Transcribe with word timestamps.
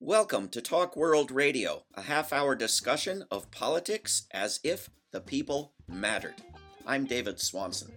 Welcome 0.00 0.48
to 0.48 0.60
Talk 0.60 0.96
World 0.96 1.30
Radio, 1.30 1.84
a 1.94 2.02
half 2.02 2.32
hour 2.32 2.56
discussion 2.56 3.24
of 3.30 3.50
politics 3.52 4.26
as 4.32 4.58
if 4.64 4.90
the 5.12 5.20
people 5.20 5.72
mattered. 5.88 6.34
I'm 6.84 7.06
David 7.06 7.40
Swanson. 7.40 7.92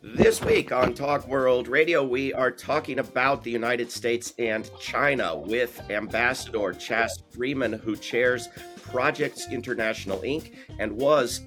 This 0.00 0.40
week 0.40 0.70
on 0.70 0.94
Talk 0.94 1.26
World 1.26 1.66
Radio, 1.66 2.04
we 2.06 2.32
are 2.32 2.52
talking 2.52 3.00
about 3.00 3.42
the 3.42 3.50
United 3.50 3.90
States 3.90 4.32
and 4.38 4.70
China 4.80 5.36
with 5.36 5.82
Ambassador 5.90 6.72
Chas 6.72 7.22
Freeman, 7.32 7.72
who 7.72 7.96
chairs 7.96 8.48
Projects 8.82 9.48
International 9.50 10.18
Inc. 10.20 10.54
and 10.78 10.92
was 10.92 11.40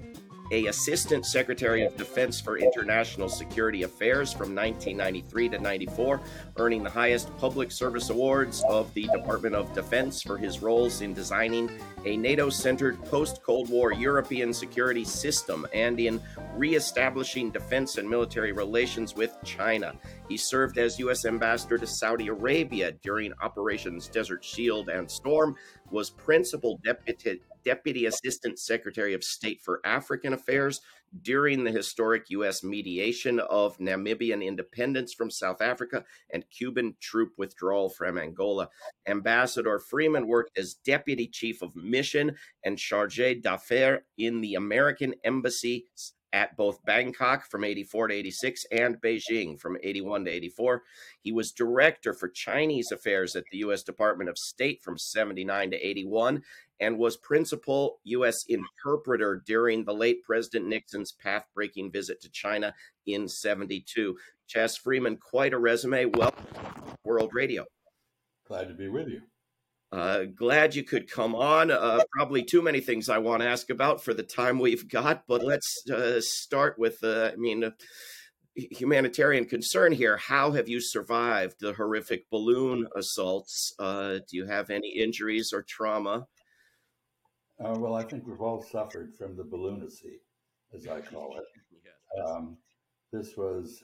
a 0.51 0.65
assistant 0.67 1.25
secretary 1.25 1.85
of 1.85 1.95
defense 1.95 2.41
for 2.41 2.57
international 2.57 3.29
security 3.29 3.83
affairs 3.83 4.31
from 4.31 4.55
1993 4.55 5.49
to 5.49 5.59
94 5.59 6.21
earning 6.57 6.83
the 6.83 6.89
highest 6.89 7.35
public 7.37 7.71
service 7.71 8.09
awards 8.09 8.63
of 8.67 8.91
the 8.93 9.07
department 9.13 9.55
of 9.55 9.71
defense 9.73 10.21
for 10.21 10.37
his 10.37 10.61
roles 10.61 11.01
in 11.01 11.13
designing 11.13 11.69
a 12.05 12.17
nato-centered 12.17 13.03
post-cold 13.05 13.69
war 13.69 13.93
european 13.93 14.53
security 14.53 15.05
system 15.05 15.67
and 15.73 15.99
in 15.99 16.19
reestablishing 16.55 17.51
defense 17.51 17.97
and 17.97 18.09
military 18.09 18.51
relations 18.51 19.15
with 19.15 19.35
china. 19.43 19.93
He 20.27 20.37
served 20.37 20.77
as 20.77 20.97
u.s 20.99 21.25
ambassador 21.25 21.77
to 21.77 21.87
saudi 21.87 22.27
arabia 22.27 22.93
during 23.03 23.33
operations 23.41 24.07
desert 24.07 24.43
shield 24.43 24.89
and 24.89 25.09
storm 25.09 25.55
was 25.91 26.09
principal 26.09 26.79
deputy 26.83 27.41
Deputy 27.63 28.05
Assistant 28.05 28.59
Secretary 28.59 29.13
of 29.13 29.23
State 29.23 29.61
for 29.61 29.81
African 29.85 30.33
Affairs 30.33 30.81
during 31.21 31.63
the 31.63 31.71
historic 31.71 32.29
U.S. 32.29 32.63
mediation 32.63 33.39
of 33.39 33.77
Namibian 33.77 34.45
independence 34.45 35.13
from 35.13 35.31
South 35.31 35.61
Africa 35.61 36.03
and 36.31 36.49
Cuban 36.49 36.95
troop 36.99 37.33
withdrawal 37.37 37.89
from 37.89 38.17
Angola. 38.17 38.69
Ambassador 39.07 39.79
Freeman 39.79 40.27
worked 40.27 40.57
as 40.57 40.75
Deputy 40.75 41.27
Chief 41.27 41.61
of 41.61 41.75
Mission 41.75 42.35
and 42.63 42.77
Chargé 42.77 43.41
d'Affaires 43.41 44.01
in 44.17 44.41
the 44.41 44.55
American 44.55 45.15
Embassy 45.23 45.85
at 46.31 46.55
both 46.55 46.83
Bangkok 46.85 47.49
from 47.49 47.63
84 47.63 48.09
to 48.09 48.13
86 48.13 48.65
and 48.71 49.01
Beijing 49.01 49.59
from 49.59 49.77
81 49.81 50.25
to 50.25 50.31
84. 50.31 50.83
He 51.21 51.31
was 51.31 51.51
director 51.51 52.13
for 52.13 52.29
Chinese 52.29 52.91
affairs 52.91 53.35
at 53.35 53.45
the 53.51 53.59
U.S. 53.59 53.83
Department 53.83 54.29
of 54.29 54.37
State 54.37 54.83
from 54.83 54.97
79 54.97 55.71
to 55.71 55.77
81 55.77 56.43
and 56.79 56.97
was 56.97 57.17
principal 57.17 57.99
U.S. 58.05 58.45
interpreter 58.47 59.43
during 59.45 59.83
the 59.83 59.93
late 59.93 60.23
President 60.23 60.67
Nixon's 60.67 61.11
path 61.11 61.45
breaking 61.53 61.91
visit 61.91 62.21
to 62.21 62.29
China 62.29 62.73
in 63.05 63.27
72. 63.27 64.17
Chas 64.47 64.77
Freeman, 64.77 65.17
quite 65.17 65.53
a 65.53 65.59
resume. 65.59 66.05
Welcome 66.05 66.45
World 67.03 67.31
Radio. 67.33 67.65
Glad 68.47 68.67
to 68.67 68.73
be 68.73 68.87
with 68.87 69.07
you. 69.07 69.21
Uh, 69.91 70.25
glad 70.35 70.75
you 70.75 70.83
could 70.83 71.09
come 71.09 71.33
on. 71.33 71.71
Uh, 71.71 72.01
probably 72.11 72.43
too 72.43 72.61
many 72.61 72.79
things 72.79 73.09
I 73.09 73.17
want 73.17 73.41
to 73.41 73.47
ask 73.47 73.69
about 73.69 74.03
for 74.03 74.13
the 74.13 74.23
time 74.23 74.59
we've 74.59 74.87
got, 74.87 75.23
but 75.27 75.43
let's 75.43 75.83
uh, 75.91 76.19
start 76.21 76.77
with, 76.77 77.03
uh, 77.03 77.31
I 77.33 77.35
mean, 77.37 77.71
humanitarian 78.55 79.45
concern 79.45 79.91
here. 79.91 80.17
How 80.17 80.51
have 80.51 80.69
you 80.69 80.79
survived 80.79 81.55
the 81.59 81.73
horrific 81.73 82.29
balloon 82.29 82.87
assaults? 82.95 83.73
Uh, 83.79 84.19
do 84.29 84.37
you 84.37 84.45
have 84.45 84.69
any 84.69 84.89
injuries 84.97 85.51
or 85.53 85.63
trauma? 85.63 86.27
Uh, 87.63 87.75
well, 87.77 87.95
I 87.95 88.03
think 88.03 88.25
we've 88.25 88.41
all 88.41 88.61
suffered 88.61 89.13
from 89.17 89.35
the 89.35 89.43
balloonacy, 89.43 90.19
as 90.73 90.87
I 90.87 91.01
call 91.01 91.37
it. 91.37 91.45
Um, 92.25 92.57
this 93.13 93.37
was 93.37 93.83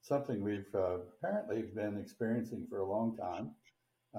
something 0.00 0.42
we've 0.42 0.74
apparently 0.74 1.62
been 1.62 1.96
experiencing 1.96 2.66
for 2.68 2.78
a 2.78 2.84
long 2.84 3.16
time. 3.16 3.52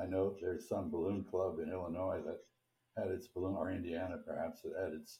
I 0.01 0.05
know 0.05 0.35
there's 0.41 0.69
some 0.69 0.89
balloon 0.89 1.25
club 1.29 1.59
in 1.59 1.69
Illinois 1.69 2.21
that 2.25 2.39
had 2.97 3.11
its 3.11 3.27
balloon, 3.27 3.55
or 3.55 3.71
Indiana 3.71 4.17
perhaps, 4.25 4.61
that 4.61 4.73
had 4.81 4.93
its 4.93 5.19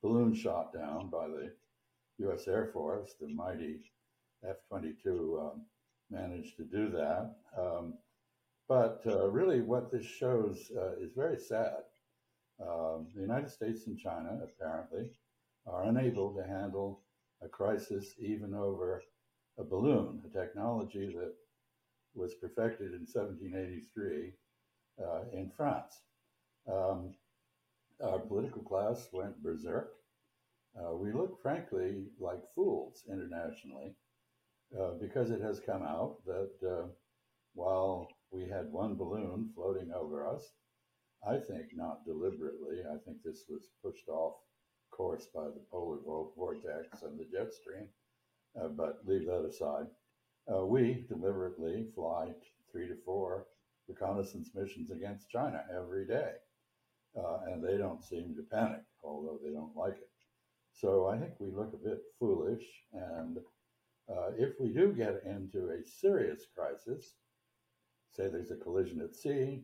balloon 0.00 0.32
shot 0.32 0.72
down 0.72 1.10
by 1.10 1.26
the 1.26 1.52
U.S. 2.18 2.46
Air 2.46 2.70
Force. 2.72 3.14
The 3.20 3.28
mighty 3.28 3.80
F 4.48 4.56
22 4.68 5.40
um, 5.42 5.62
managed 6.10 6.56
to 6.58 6.64
do 6.64 6.90
that. 6.90 7.34
Um, 7.58 7.94
but 8.68 9.02
uh, 9.06 9.28
really, 9.28 9.60
what 9.60 9.90
this 9.90 10.06
shows 10.06 10.70
uh, 10.76 10.92
is 11.00 11.12
very 11.14 11.38
sad. 11.38 11.82
Um, 12.60 13.08
the 13.14 13.22
United 13.22 13.50
States 13.50 13.86
and 13.86 13.98
China 13.98 14.40
apparently 14.42 15.10
are 15.66 15.84
unable 15.84 16.34
to 16.34 16.42
handle 16.42 17.00
a 17.42 17.48
crisis 17.48 18.14
even 18.18 18.54
over 18.54 19.02
a 19.58 19.64
balloon, 19.64 20.22
a 20.24 20.38
technology 20.38 21.14
that 21.16 21.34
was 22.14 22.34
perfected 22.34 22.92
in 22.92 23.06
1783 23.06 24.32
uh, 25.02 25.22
in 25.32 25.50
France. 25.56 26.00
Um, 26.70 27.14
our 28.02 28.18
political 28.18 28.62
class 28.62 29.08
went 29.12 29.42
berserk. 29.42 29.92
Uh, 30.78 30.94
we 30.94 31.12
look, 31.12 31.40
frankly, 31.40 32.04
like 32.18 32.42
fools 32.54 33.04
internationally 33.08 33.94
uh, 34.78 34.90
because 35.00 35.30
it 35.30 35.40
has 35.40 35.60
come 35.60 35.82
out 35.82 36.16
that 36.26 36.50
uh, 36.66 36.86
while 37.54 38.08
we 38.32 38.48
had 38.48 38.72
one 38.72 38.96
balloon 38.96 39.50
floating 39.54 39.92
over 39.92 40.26
us, 40.28 40.50
I 41.26 41.38
think 41.38 41.74
not 41.74 42.04
deliberately, 42.04 42.82
I 42.88 42.96
think 43.04 43.18
this 43.24 43.44
was 43.48 43.70
pushed 43.82 44.08
off 44.08 44.34
course 44.90 45.26
by 45.34 45.44
the 45.44 45.62
polar 45.70 45.98
vortex 46.36 47.02
and 47.02 47.18
the 47.18 47.24
jet 47.24 47.52
stream, 47.52 47.88
uh, 48.60 48.68
but 48.68 49.00
leave 49.06 49.26
that 49.26 49.44
aside. 49.44 49.86
Uh, 50.52 50.64
we 50.64 51.06
deliberately 51.08 51.86
fly 51.94 52.28
three 52.70 52.86
to 52.88 52.94
four 53.04 53.46
reconnaissance 53.88 54.50
missions 54.54 54.90
against 54.90 55.30
China 55.30 55.64
every 55.74 56.06
day. 56.06 56.32
Uh, 57.16 57.38
and 57.46 57.64
they 57.64 57.76
don't 57.76 58.02
seem 58.02 58.34
to 58.34 58.42
panic, 58.50 58.82
although 59.02 59.38
they 59.42 59.52
don't 59.52 59.76
like 59.76 59.94
it. 59.94 60.10
So 60.72 61.06
I 61.06 61.16
think 61.16 61.32
we 61.38 61.50
look 61.50 61.72
a 61.72 61.88
bit 61.88 62.00
foolish. 62.18 62.64
And 62.92 63.38
uh, 64.10 64.30
if 64.36 64.54
we 64.60 64.70
do 64.70 64.92
get 64.92 65.22
into 65.24 65.70
a 65.70 65.86
serious 65.86 66.46
crisis, 66.56 67.14
say 68.10 68.28
there's 68.28 68.50
a 68.50 68.56
collision 68.56 69.00
at 69.00 69.14
sea, 69.14 69.62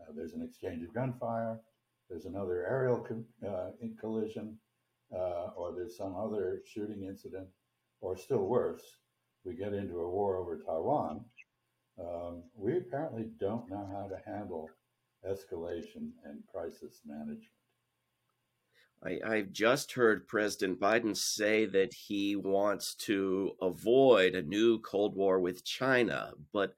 uh, 0.00 0.12
there's 0.14 0.34
an 0.34 0.42
exchange 0.42 0.82
of 0.82 0.94
gunfire, 0.94 1.60
there's 2.08 2.24
another 2.24 2.66
aerial 2.68 3.00
co- 3.00 3.48
uh, 3.48 3.70
collision, 4.00 4.56
uh, 5.14 5.50
or 5.56 5.72
there's 5.72 5.96
some 5.96 6.14
other 6.16 6.62
shooting 6.66 7.04
incident, 7.04 7.46
or 8.00 8.16
still 8.16 8.46
worse, 8.46 8.82
we 9.44 9.54
get 9.54 9.72
into 9.72 9.98
a 10.00 10.08
war 10.08 10.36
over 10.36 10.58
Taiwan, 10.58 11.24
um, 11.98 12.42
we 12.54 12.76
apparently 12.76 13.26
don't 13.38 13.68
know 13.68 13.88
how 13.92 14.08
to 14.08 14.30
handle 14.30 14.70
escalation 15.28 16.10
and 16.24 16.42
crisis 16.52 17.00
management. 17.06 17.48
I, 19.02 19.36
have 19.36 19.52
just 19.52 19.92
heard 19.92 20.28
President 20.28 20.78
Biden 20.78 21.16
say 21.16 21.64
that 21.66 21.94
he 21.94 22.36
wants 22.36 22.94
to 22.96 23.52
avoid 23.62 24.34
a 24.34 24.42
new 24.42 24.78
Cold 24.80 25.16
War 25.16 25.40
with 25.40 25.64
China. 25.64 26.32
But 26.52 26.74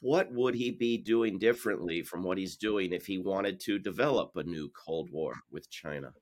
what 0.00 0.32
would 0.32 0.54
he 0.54 0.70
be 0.70 0.96
doing 0.96 1.38
differently 1.38 2.02
from 2.02 2.22
what 2.22 2.38
he's 2.38 2.56
doing 2.56 2.92
if 2.92 3.06
he 3.06 3.18
wanted 3.18 3.60
to 3.60 3.78
develop 3.78 4.32
a 4.34 4.42
new 4.42 4.70
Cold 4.70 5.10
War 5.12 5.34
with 5.50 5.70
China? 5.70 6.12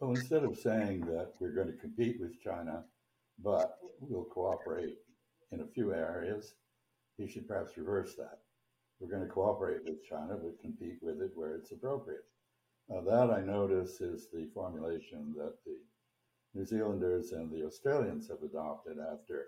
Well, 0.00 0.10
instead 0.10 0.42
of 0.42 0.58
saying 0.58 1.06
that 1.06 1.32
we're 1.40 1.54
going 1.54 1.68
to 1.68 1.78
compete 1.78 2.20
with 2.20 2.40
China, 2.42 2.84
but 3.42 3.78
we'll 4.00 4.24
cooperate 4.24 4.96
in 5.52 5.60
a 5.60 5.66
few 5.66 5.94
areas. 5.94 6.54
He 7.16 7.28
should 7.28 7.46
perhaps 7.46 7.76
reverse 7.76 8.16
that. 8.16 8.38
We're 8.98 9.10
going 9.10 9.26
to 9.26 9.32
cooperate 9.32 9.84
with 9.84 10.04
China, 10.04 10.36
but 10.42 10.60
compete 10.60 10.98
with 11.00 11.20
it 11.20 11.30
where 11.34 11.54
it's 11.54 11.72
appropriate. 11.72 12.24
Now, 12.88 13.00
that 13.02 13.30
I 13.30 13.40
notice 13.40 14.00
is 14.00 14.28
the 14.32 14.48
formulation 14.52 15.32
that 15.36 15.54
the 15.64 15.78
New 16.54 16.64
Zealanders 16.64 17.32
and 17.32 17.50
the 17.50 17.64
Australians 17.64 18.28
have 18.28 18.42
adopted 18.42 18.98
after 18.98 19.46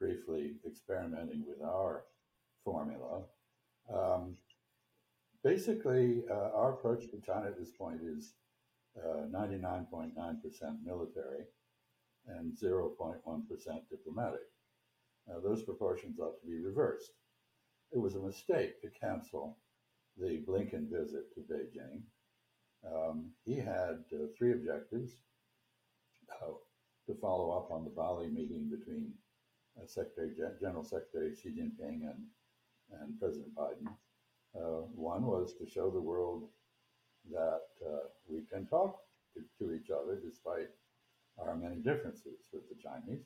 briefly 0.00 0.54
experimenting 0.66 1.44
with 1.46 1.62
our 1.62 2.04
formula. 2.64 3.22
Um, 3.92 4.36
basically, 5.42 6.24
uh, 6.30 6.50
our 6.54 6.74
approach 6.74 7.10
to 7.10 7.20
China 7.20 7.46
at 7.46 7.58
this 7.58 7.70
point 7.70 8.00
is 8.02 8.34
99.9% 8.98 10.12
uh, 10.16 10.72
military 10.84 11.44
and 12.26 12.52
0.1% 12.56 13.16
diplomatic. 13.90 14.40
Now, 15.26 15.40
those 15.40 15.62
proportions 15.62 16.18
ought 16.18 16.40
to 16.40 16.46
be 16.46 16.58
reversed. 16.58 17.12
It 17.92 17.98
was 17.98 18.14
a 18.14 18.20
mistake 18.20 18.80
to 18.82 18.88
cancel 18.90 19.58
the 20.18 20.42
Blinken 20.48 20.90
visit 20.90 21.34
to 21.34 21.40
Beijing. 21.40 22.02
Um, 22.84 23.30
he 23.44 23.56
had 23.56 24.04
uh, 24.12 24.26
three 24.36 24.52
objectives 24.52 25.12
uh, 26.30 26.52
to 27.06 27.14
follow 27.20 27.50
up 27.52 27.70
on 27.70 27.84
the 27.84 27.90
Bali 27.90 28.28
meeting 28.28 28.70
between 28.70 29.12
uh, 29.76 29.86
Secretary 29.86 30.32
General 30.60 30.84
Secretary 30.84 31.34
Xi 31.34 31.50
Jinping 31.50 32.02
and, 32.02 32.24
and 33.00 33.18
President 33.18 33.54
Biden. 33.54 33.88
Uh, 34.54 34.84
one 34.94 35.24
was 35.24 35.54
to 35.54 35.66
show 35.68 35.90
the 35.90 36.00
world 36.00 36.48
that 37.30 37.62
uh, 37.86 38.08
we 38.28 38.42
can 38.52 38.66
talk 38.66 38.98
to, 39.34 39.40
to 39.58 39.72
each 39.72 39.90
other 39.90 40.20
despite 40.22 40.68
our 41.38 41.56
many 41.56 41.76
differences 41.76 42.48
with 42.52 42.62
the 42.68 42.76
Chinese. 42.82 43.24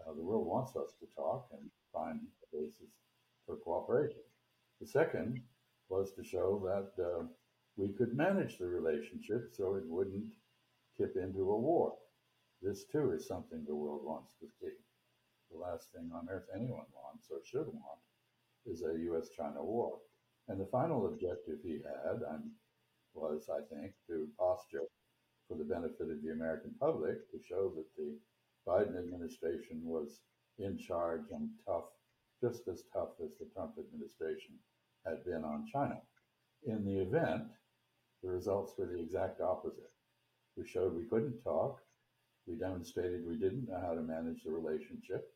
Uh, 0.00 0.14
the 0.14 0.22
world 0.22 0.46
wants 0.46 0.76
us 0.76 0.94
to 0.98 1.06
talk 1.14 1.48
and 1.52 1.68
find 1.92 2.20
a 2.42 2.56
basis 2.56 2.90
for 3.46 3.56
cooperation. 3.56 4.22
The 4.80 4.86
second 4.86 5.42
was 5.88 6.12
to 6.12 6.24
show 6.24 6.62
that 6.64 7.02
uh, 7.02 7.24
we 7.76 7.88
could 7.88 8.16
manage 8.16 8.58
the 8.58 8.66
relationship 8.66 9.50
so 9.52 9.74
it 9.74 9.84
wouldn't 9.86 10.24
tip 10.96 11.16
into 11.16 11.50
a 11.50 11.58
war. 11.58 11.94
This 12.62 12.84
too 12.84 13.12
is 13.12 13.26
something 13.26 13.64
the 13.66 13.74
world 13.74 14.02
wants 14.04 14.34
to 14.40 14.46
see. 14.60 14.72
The 15.50 15.58
last 15.58 15.92
thing 15.92 16.10
on 16.14 16.28
earth 16.30 16.46
anyone 16.54 16.86
wants 16.94 17.28
or 17.30 17.40
should 17.44 17.66
want 17.66 18.00
is 18.66 18.82
a 18.82 18.98
US 19.12 19.28
China 19.36 19.62
war. 19.62 19.98
And 20.48 20.60
the 20.60 20.66
final 20.66 21.06
objective 21.06 21.58
he 21.62 21.80
had 21.84 22.22
and 22.30 22.50
was, 23.14 23.48
I 23.48 23.60
think, 23.74 23.92
to 24.08 24.28
posture 24.38 24.86
for 25.48 25.56
the 25.56 25.64
benefit 25.64 26.10
of 26.10 26.22
the 26.22 26.30
American 26.32 26.74
public 26.80 27.30
to 27.30 27.38
show 27.48 27.72
that 27.76 27.86
the 27.96 28.16
Biden 28.66 28.98
administration 28.98 29.82
was 29.84 30.20
in 30.58 30.78
charge 30.78 31.26
and 31.32 31.48
tough, 31.66 31.90
just 32.42 32.68
as 32.68 32.84
tough 32.92 33.10
as 33.24 33.30
the 33.38 33.46
Trump 33.52 33.72
administration 33.78 34.54
had 35.06 35.24
been 35.24 35.44
on 35.44 35.66
China. 35.72 36.00
In 36.64 36.84
the 36.84 37.00
event, 37.00 37.44
the 38.22 38.28
results 38.28 38.74
were 38.76 38.86
the 38.86 39.00
exact 39.00 39.40
opposite. 39.40 39.90
We 40.56 40.66
showed 40.66 40.94
we 40.94 41.08
couldn't 41.08 41.42
talk. 41.42 41.80
We 42.46 42.56
demonstrated 42.56 43.26
we 43.26 43.36
didn't 43.36 43.68
know 43.68 43.80
how 43.80 43.94
to 43.94 44.02
manage 44.02 44.42
the 44.44 44.50
relationship. 44.50 45.32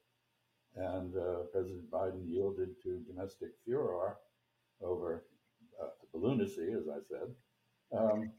And 0.77 1.17
uh, 1.17 1.45
President 1.53 1.91
Biden 1.91 2.27
yielded 2.27 2.71
to 2.83 3.05
domestic 3.07 3.51
furor 3.65 4.17
over 4.83 5.25
uh, 5.81 5.87
lunacy, 6.13 6.73
as 6.73 6.89
I 6.89 6.99
said, 7.09 7.35
um, 7.97 8.33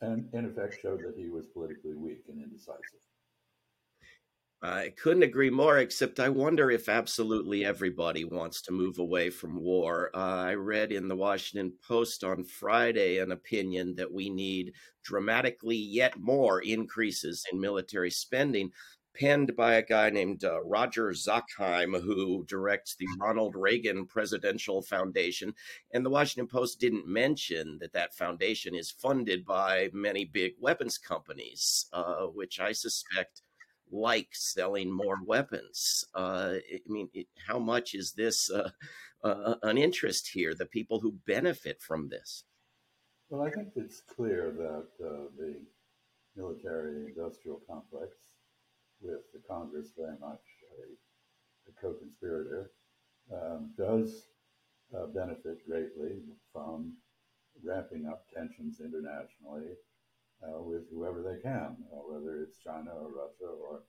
and 0.00 0.28
in 0.34 0.44
effect 0.44 0.78
showed 0.80 1.00
that 1.00 1.14
he 1.16 1.28
was 1.28 1.46
politically 1.46 1.94
weak 1.94 2.24
and 2.28 2.42
indecisive. 2.42 3.00
I 4.60 4.92
couldn't 5.00 5.22
agree 5.22 5.50
more, 5.50 5.78
except 5.78 6.18
I 6.18 6.28
wonder 6.28 6.72
if 6.72 6.88
absolutely 6.88 7.64
everybody 7.64 8.24
wants 8.24 8.60
to 8.62 8.72
move 8.72 8.98
away 8.98 9.30
from 9.30 9.62
war. 9.62 10.10
Uh, 10.12 10.18
I 10.18 10.54
read 10.54 10.90
in 10.90 11.06
the 11.06 11.14
Washington 11.14 11.72
Post 11.86 12.24
on 12.24 12.42
Friday 12.42 13.18
an 13.18 13.30
opinion 13.30 13.94
that 13.94 14.12
we 14.12 14.28
need 14.28 14.72
dramatically 15.04 15.76
yet 15.76 16.18
more 16.18 16.60
increases 16.60 17.46
in 17.52 17.60
military 17.60 18.10
spending, 18.10 18.72
penned 19.18 19.56
by 19.56 19.74
a 19.74 19.82
guy 19.82 20.10
named 20.10 20.44
uh, 20.44 20.62
Roger 20.62 21.10
Zakheim, 21.10 22.00
who 22.00 22.44
directs 22.46 22.94
the 22.94 23.06
Ronald 23.20 23.54
Reagan 23.56 24.06
Presidential 24.06 24.82
Foundation. 24.82 25.54
And 25.92 26.04
the 26.04 26.10
Washington 26.10 26.48
Post 26.48 26.80
didn't 26.80 27.06
mention 27.06 27.78
that 27.80 27.92
that 27.92 28.14
foundation 28.14 28.74
is 28.74 28.90
funded 28.90 29.44
by 29.44 29.90
many 29.92 30.24
big 30.24 30.52
weapons 30.60 30.98
companies, 30.98 31.86
uh, 31.92 32.26
which 32.26 32.60
I 32.60 32.72
suspect 32.72 33.42
like 33.90 34.28
selling 34.32 34.92
more 34.92 35.18
weapons. 35.24 36.04
Uh, 36.14 36.54
I 36.56 36.80
mean, 36.86 37.08
it, 37.14 37.26
how 37.46 37.58
much 37.58 37.94
is 37.94 38.12
this 38.12 38.50
uh, 38.50 38.70
uh, 39.24 39.54
an 39.62 39.78
interest 39.78 40.28
here? 40.32 40.54
The 40.54 40.66
people 40.66 41.00
who 41.00 41.16
benefit 41.26 41.80
from 41.80 42.08
this. 42.08 42.44
Well, 43.30 43.42
I 43.42 43.50
think 43.50 43.68
it's 43.76 44.00
clear 44.00 44.52
that 44.56 45.06
uh, 45.06 45.28
the 45.36 45.56
military-industrial 46.36 47.60
complex, 47.68 48.14
with 49.00 49.20
the 49.32 49.40
Congress 49.48 49.88
very 49.96 50.18
much 50.20 50.42
a, 50.78 51.70
a 51.70 51.72
co-conspirator, 51.80 52.70
um, 53.32 53.70
does 53.76 54.28
uh, 54.96 55.06
benefit 55.06 55.58
greatly 55.66 56.22
from 56.52 56.94
ramping 57.62 58.06
up 58.06 58.24
tensions 58.34 58.80
internationally 58.80 59.74
uh, 60.42 60.62
with 60.62 60.82
whoever 60.90 61.22
they 61.22 61.40
can, 61.42 61.76
uh, 61.92 62.02
whether 62.06 62.42
it's 62.42 62.58
China 62.58 62.90
or 62.90 63.08
Russia 63.08 63.50
or 63.50 63.82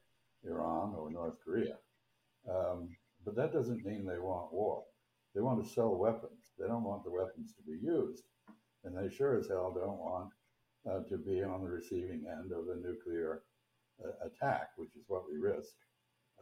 Iran 0.44 0.96
or 0.96 1.12
North 1.12 1.36
Korea. 1.44 1.78
Um, 2.50 2.90
but 3.26 3.36
that 3.36 3.54
doesn't 3.54 3.86
mean 3.86 4.06
they 4.06 4.20
want 4.20 4.54
war. 4.54 4.84
They 5.36 5.42
want 5.42 5.64
to 5.64 5.70
sell 5.70 5.96
weapons. 5.96 6.54
They 6.58 6.68
don't 6.68 6.84
want 6.84 7.04
the 7.04 7.12
weapons 7.12 7.54
to 7.54 7.62
be 7.64 7.78
used. 7.86 8.24
And 8.84 8.98
they 8.98 9.14
sure 9.14 9.38
as 9.38 9.48
hell 9.48 9.74
don't 9.76 10.00
want 10.00 10.30
uh, 10.90 11.08
to 11.10 11.18
be 11.18 11.44
on 11.44 11.62
the 11.62 11.70
receiving 11.70 12.26
end 12.28 12.52
of 12.52 12.66
a 12.70 12.80
nuclear 12.80 13.44
attack, 14.26 14.70
which 14.78 14.96
is 14.96 15.04
what 15.08 15.24
we 15.30 15.38
risk 15.38 15.74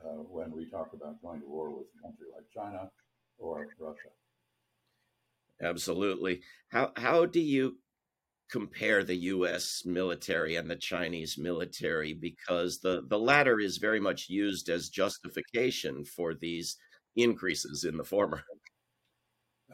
uh, 0.05 0.21
when 0.29 0.51
we 0.51 0.69
talk 0.69 0.91
about 0.93 1.21
going 1.21 1.41
to 1.41 1.47
war 1.47 1.69
with 1.69 1.87
a 1.97 2.01
country 2.01 2.27
like 2.33 2.45
China 2.53 2.89
or 3.37 3.67
Russia. 3.79 4.09
Absolutely. 5.61 6.41
How 6.69 6.91
how 6.95 7.25
do 7.25 7.39
you 7.39 7.77
compare 8.49 9.03
the 9.03 9.15
US 9.15 9.83
military 9.85 10.55
and 10.55 10.69
the 10.69 10.75
Chinese 10.75 11.37
military 11.37 12.13
because 12.13 12.79
the, 12.79 13.03
the 13.09 13.19
latter 13.19 13.59
is 13.59 13.77
very 13.77 13.99
much 13.99 14.29
used 14.29 14.69
as 14.69 14.89
justification 14.89 16.05
for 16.05 16.33
these 16.33 16.77
increases 17.15 17.83
in 17.83 17.97
the 17.97 18.03
former. 18.03 18.43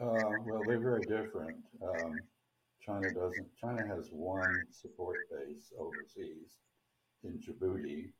Uh, 0.00 0.06
well, 0.44 0.60
they're 0.66 0.80
very 0.80 1.02
different. 1.02 1.56
Um, 1.82 2.14
China 2.84 3.08
doesn't. 3.14 3.46
China 3.60 3.86
has 3.86 4.08
one 4.10 4.64
support 4.72 5.18
base 5.30 5.72
overseas 5.78 6.56
in 7.24 7.38
Djibouti. 7.38 8.10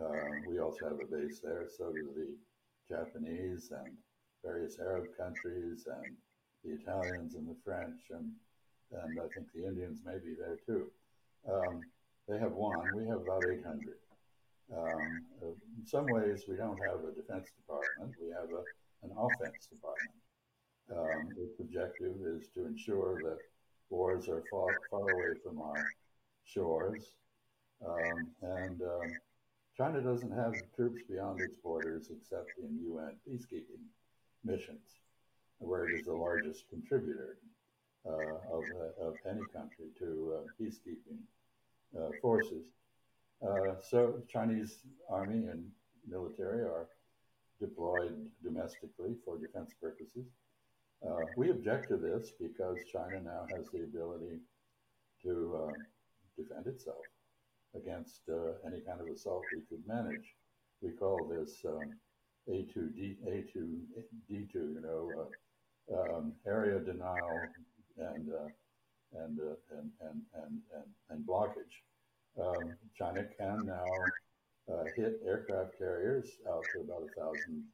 Uh, 0.00 0.40
we 0.44 0.58
also 0.58 0.88
have 0.88 1.00
a 1.00 1.04
base 1.04 1.40
there. 1.42 1.66
So 1.76 1.92
do 1.92 2.10
the 2.14 2.94
Japanese 2.94 3.70
and 3.70 3.96
various 4.44 4.78
Arab 4.78 5.06
countries 5.16 5.86
and 5.86 6.14
the 6.64 6.72
Italians 6.72 7.34
and 7.34 7.46
the 7.48 7.56
French 7.64 8.00
and 8.10 8.30
and 8.92 9.18
I 9.18 9.26
think 9.34 9.46
the 9.54 9.66
Indians 9.66 10.00
may 10.04 10.18
be 10.18 10.34
there 10.38 10.58
too. 10.66 10.86
Um, 11.50 11.84
they 12.28 12.38
have 12.38 12.52
one. 12.52 12.92
We 12.92 13.06
have 13.06 13.20
about 13.20 13.44
800. 13.44 13.96
Um, 14.72 15.22
in 15.42 15.84
some 15.84 16.08
ways, 16.08 16.44
we 16.48 16.56
don't 16.56 16.78
have 16.80 17.04
a 17.04 17.14
defense 17.14 17.50
department. 17.56 18.14
We 18.20 18.30
have 18.30 18.50
a, 18.50 18.64
an 19.04 19.12
offense 19.16 19.66
department. 19.66 20.16
Um, 20.92 21.34
its 21.38 21.60
objective 21.60 22.14
is 22.24 22.48
to 22.54 22.66
ensure 22.66 23.18
that 23.22 23.38
wars 23.90 24.28
are 24.28 24.44
far, 24.50 24.76
far 24.90 25.08
away 25.08 25.34
from 25.42 25.60
our 25.60 25.86
shores. 26.44 27.16
Um, 27.86 28.28
and 28.42 28.82
um, 28.82 29.12
China 29.76 30.00
doesn't 30.00 30.30
have 30.30 30.54
troops 30.76 31.02
beyond 31.08 31.40
its 31.40 31.56
borders 31.56 32.10
except 32.10 32.50
in 32.62 32.78
UN 32.92 33.16
peacekeeping 33.28 33.82
missions, 34.44 35.00
where 35.58 35.88
it 35.88 35.94
is 35.98 36.04
the 36.04 36.12
largest 36.12 36.68
contributor 36.68 37.38
uh, 38.06 38.12
of, 38.52 38.64
uh, 38.76 39.06
of 39.06 39.14
any 39.28 39.40
country 39.52 39.86
to 39.98 40.34
uh, 40.36 40.40
peacekeeping 40.60 41.18
forces. 42.20 42.66
so 43.82 44.20
Chinese 44.28 44.80
army 45.08 45.46
and 45.46 45.70
military 46.06 46.62
are 46.62 46.88
deployed 47.60 48.14
domestically 48.42 49.14
for 49.24 49.38
defense 49.38 49.72
purposes. 49.80 50.26
Uh, 51.06 51.20
we 51.36 51.50
object 51.50 51.88
to 51.88 51.96
this 51.96 52.32
because 52.40 52.78
China 52.92 53.20
now 53.20 53.46
has 53.56 53.68
the 53.70 53.82
ability 53.82 54.38
to 55.22 55.68
uh, 55.68 55.72
defend 56.36 56.66
itself 56.66 57.04
against 57.74 58.22
uh, 58.30 58.52
any 58.66 58.80
kind 58.80 59.00
of 59.00 59.08
assault 59.08 59.42
we 59.54 59.62
could 59.68 59.86
manage. 59.86 60.34
We 60.80 60.90
call 60.90 61.18
this 61.28 61.64
um, 61.66 61.94
A2D, 62.48 63.16
A2D2, 63.26 64.54
you 64.54 64.80
know, 64.82 65.28
um, 65.92 66.32
area 66.46 66.78
denial 66.80 67.40
and 67.98 68.30
uh, 68.32 68.48
and, 69.14 69.38
uh, 69.38 69.78
and, 69.78 69.90
and, 70.00 70.20
and, 70.34 70.60
and, 70.74 70.84
and 71.10 71.26
blockage. 71.26 71.82
Um, 72.40 72.74
China 72.96 73.24
can 73.38 73.64
now 73.66 73.86
uh, 74.72 74.84
hit 74.96 75.20
aircraft 75.24 75.78
carriers 75.78 76.28
out 76.50 76.64
to 76.72 76.80
about 76.80 77.02
a 77.04 77.20
thousand 77.20 77.64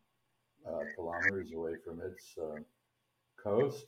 uh, 0.69 0.85
kilometers 0.95 1.53
away 1.53 1.75
from 1.85 2.01
its 2.01 2.35
uh, 2.39 2.61
coast. 3.43 3.87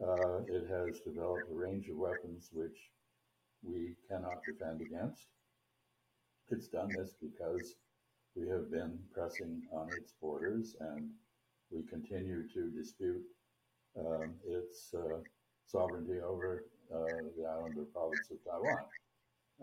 Uh, 0.00 0.38
it 0.48 0.68
has 0.70 1.00
developed 1.00 1.50
a 1.50 1.54
range 1.54 1.88
of 1.88 1.96
weapons 1.96 2.50
which 2.52 2.76
we 3.62 3.94
cannot 4.08 4.42
defend 4.46 4.80
against. 4.80 5.26
It's 6.50 6.68
done 6.68 6.88
this 6.96 7.14
because 7.20 7.74
we 8.34 8.48
have 8.48 8.70
been 8.70 8.98
pressing 9.12 9.62
on 9.72 9.88
its 9.96 10.14
borders 10.20 10.76
and 10.80 11.10
we 11.70 11.82
continue 11.88 12.48
to 12.48 12.70
dispute 12.70 13.22
um, 13.98 14.34
its 14.46 14.94
uh, 14.94 15.18
sovereignty 15.66 16.20
over 16.20 16.64
uh, 16.94 17.22
the 17.36 17.46
island 17.46 17.74
or 17.78 17.84
province 17.84 18.30
of 18.30 18.38
Taiwan. 18.44 18.84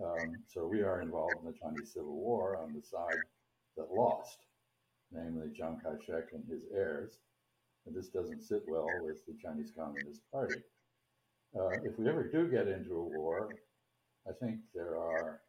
Um, 0.01 0.35
so 0.47 0.65
we 0.65 0.81
are 0.81 1.01
involved 1.01 1.35
in 1.39 1.45
the 1.45 1.57
Chinese 1.57 1.93
Civil 1.93 2.15
War 2.15 2.57
on 2.57 2.73
the 2.73 2.81
side 2.81 3.19
that 3.75 3.91
lost, 3.91 4.37
namely 5.11 5.47
Chiang 5.55 5.79
Kai-shek 5.83 6.25
and 6.33 6.43
his 6.49 6.63
heirs. 6.73 7.19
And 7.85 7.95
this 7.95 8.09
doesn't 8.09 8.43
sit 8.43 8.63
well 8.67 8.87
with 9.01 9.25
the 9.25 9.33
Chinese 9.41 9.71
Communist 9.75 10.21
Party. 10.31 10.61
Uh, 11.57 11.69
if 11.83 11.97
we 11.97 12.07
ever 12.07 12.29
do 12.29 12.47
get 12.49 12.67
into 12.67 12.93
a 12.93 13.03
war, 13.17 13.49
I 14.27 14.33
think 14.33 14.59
there 14.73 14.97
are 14.97 15.41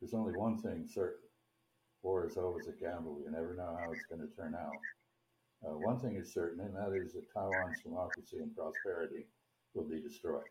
there's 0.00 0.14
only 0.14 0.32
one 0.32 0.58
thing 0.58 0.86
certain: 0.86 1.28
war 2.02 2.26
is 2.26 2.36
always 2.36 2.66
a 2.68 2.72
gamble. 2.72 3.20
You 3.24 3.30
never 3.30 3.54
know 3.54 3.76
how 3.78 3.90
it's 3.92 4.04
going 4.08 4.20
to 4.20 4.34
turn 4.36 4.54
out. 4.54 4.80
Uh, 5.64 5.76
one 5.76 5.98
thing 6.00 6.16
is 6.16 6.32
certain, 6.32 6.60
and 6.60 6.74
that 6.74 6.96
is 6.96 7.12
that 7.12 7.32
Taiwan's 7.34 7.80
democracy 7.80 8.38
and 8.38 8.54
prosperity 8.56 9.26
will 9.74 9.84
be 9.84 10.00
destroyed. 10.00 10.48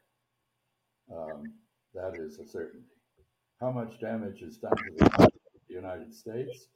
Um, 1.11 1.53
that 1.95 2.13
is 2.19 2.39
a 2.39 2.45
certainty. 2.45 2.85
How 3.59 3.71
much 3.71 3.99
damage 3.99 4.41
is 4.41 4.57
done 4.57 4.75
to 4.75 5.29
the 5.67 5.73
United 5.73 6.13
States 6.13 6.67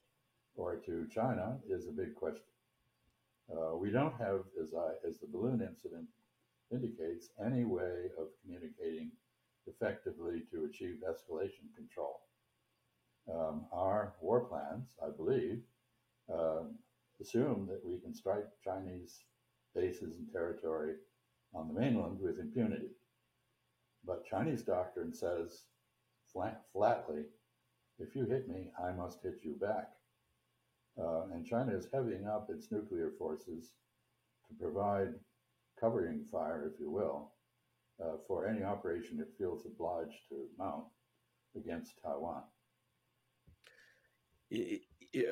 or 0.56 0.78
to 0.78 1.08
China 1.14 1.58
is 1.70 1.88
a 1.88 1.92
big 1.92 2.16
question. 2.16 2.44
Uh, 3.52 3.76
we 3.76 3.92
don't 3.92 4.14
have, 4.20 4.42
as 4.62 4.74
I 4.74 5.08
as 5.08 5.20
the 5.20 5.28
balloon 5.28 5.62
incident 5.62 6.08
indicates, 6.72 7.30
any 7.46 7.66
way 7.66 8.10
of 8.20 8.28
communicating 8.42 9.12
effectively 9.67 10.43
to 10.51 10.65
achieve 10.65 11.03
escalation 11.08 11.74
control. 11.75 12.22
Um, 13.32 13.65
our 13.72 14.13
war 14.22 14.41
plans, 14.41 14.96
I 15.01 15.10
believe, 15.10 15.62
um, 16.34 16.75
assume 17.22 17.67
that 17.67 17.86
we 17.86 18.00
can 18.00 18.13
strike 18.13 18.48
Chinese 18.63 19.20
bases 19.75 20.17
and 20.17 20.32
territory 20.32 20.96
on 21.53 21.67
the 21.67 21.79
mainland 21.79 22.20
with 22.20 22.39
impunity. 22.39 22.89
But 24.05 24.25
Chinese 24.25 24.63
doctrine 24.63 25.13
says 25.13 25.63
flat, 26.32 26.63
flatly, 26.74 27.24
if 28.00 28.15
you 28.15 28.25
hit 28.25 28.50
me, 28.50 28.72
I 28.84 28.91
must 28.91 29.24
hit 29.24 29.39
you 29.43 29.53
back. 29.53 29.91
Uh, 31.00 31.24
and 31.34 31.46
China 31.46 31.75
is 31.75 31.88
heavying 31.91 32.27
up 32.27 32.50
its 32.50 32.72
nuclear 32.72 33.12
forces 33.17 33.72
to 34.48 34.53
provide 34.55 35.13
covering 35.79 36.25
fire, 36.32 36.72
if 36.72 36.79
you 36.79 36.91
will, 36.91 37.32
uh, 37.33 37.33
Uh, 38.02 38.18
for 38.28 38.48
any 38.48 38.64
operation 38.64 39.20
it 39.20 39.34
feels 39.38 39.66
obliged 39.66 40.28
to 40.30 40.48
mount 40.58 40.86
against 41.56 42.00
Taiwan. 42.04 42.42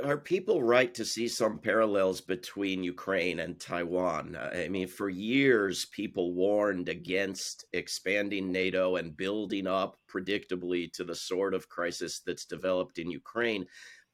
Are 0.04 0.18
people 0.18 0.62
right 0.62 0.94
to 0.94 1.04
see 1.04 1.28
some 1.28 1.58
parallels 1.58 2.22
between 2.22 2.84
Ukraine 2.84 3.40
and 3.40 3.60
Taiwan? 3.60 4.38
I 4.40 4.68
mean, 4.68 4.88
for 4.88 5.10
years, 5.10 5.86
people 5.86 6.34
warned 6.34 6.88
against 6.88 7.66
expanding 7.74 8.52
NATO 8.52 8.98
and 8.98 9.18
building 9.18 9.66
up 9.66 9.98
predictably 10.08 10.92
to 10.94 11.04
the 11.04 11.16
sort 11.16 11.56
of 11.56 11.68
crisis 11.68 12.22
that's 12.24 12.46
developed 12.46 13.00
in 13.00 13.10
Ukraine. 13.10 13.66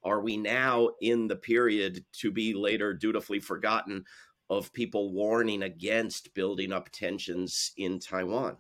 Are 0.03 0.21
we 0.21 0.37
now 0.37 0.91
in 1.01 1.27
the 1.27 1.35
period 1.35 2.05
to 2.21 2.31
be 2.31 2.53
later 2.53 2.93
dutifully 2.93 3.41
forgotten 3.41 4.05
of 4.49 4.73
people 4.73 5.11
warning 5.11 5.63
against 5.63 6.33
building 6.33 6.71
up 6.71 6.89
tensions 6.89 7.71
in 7.77 7.99
Taiwan? 7.99 8.57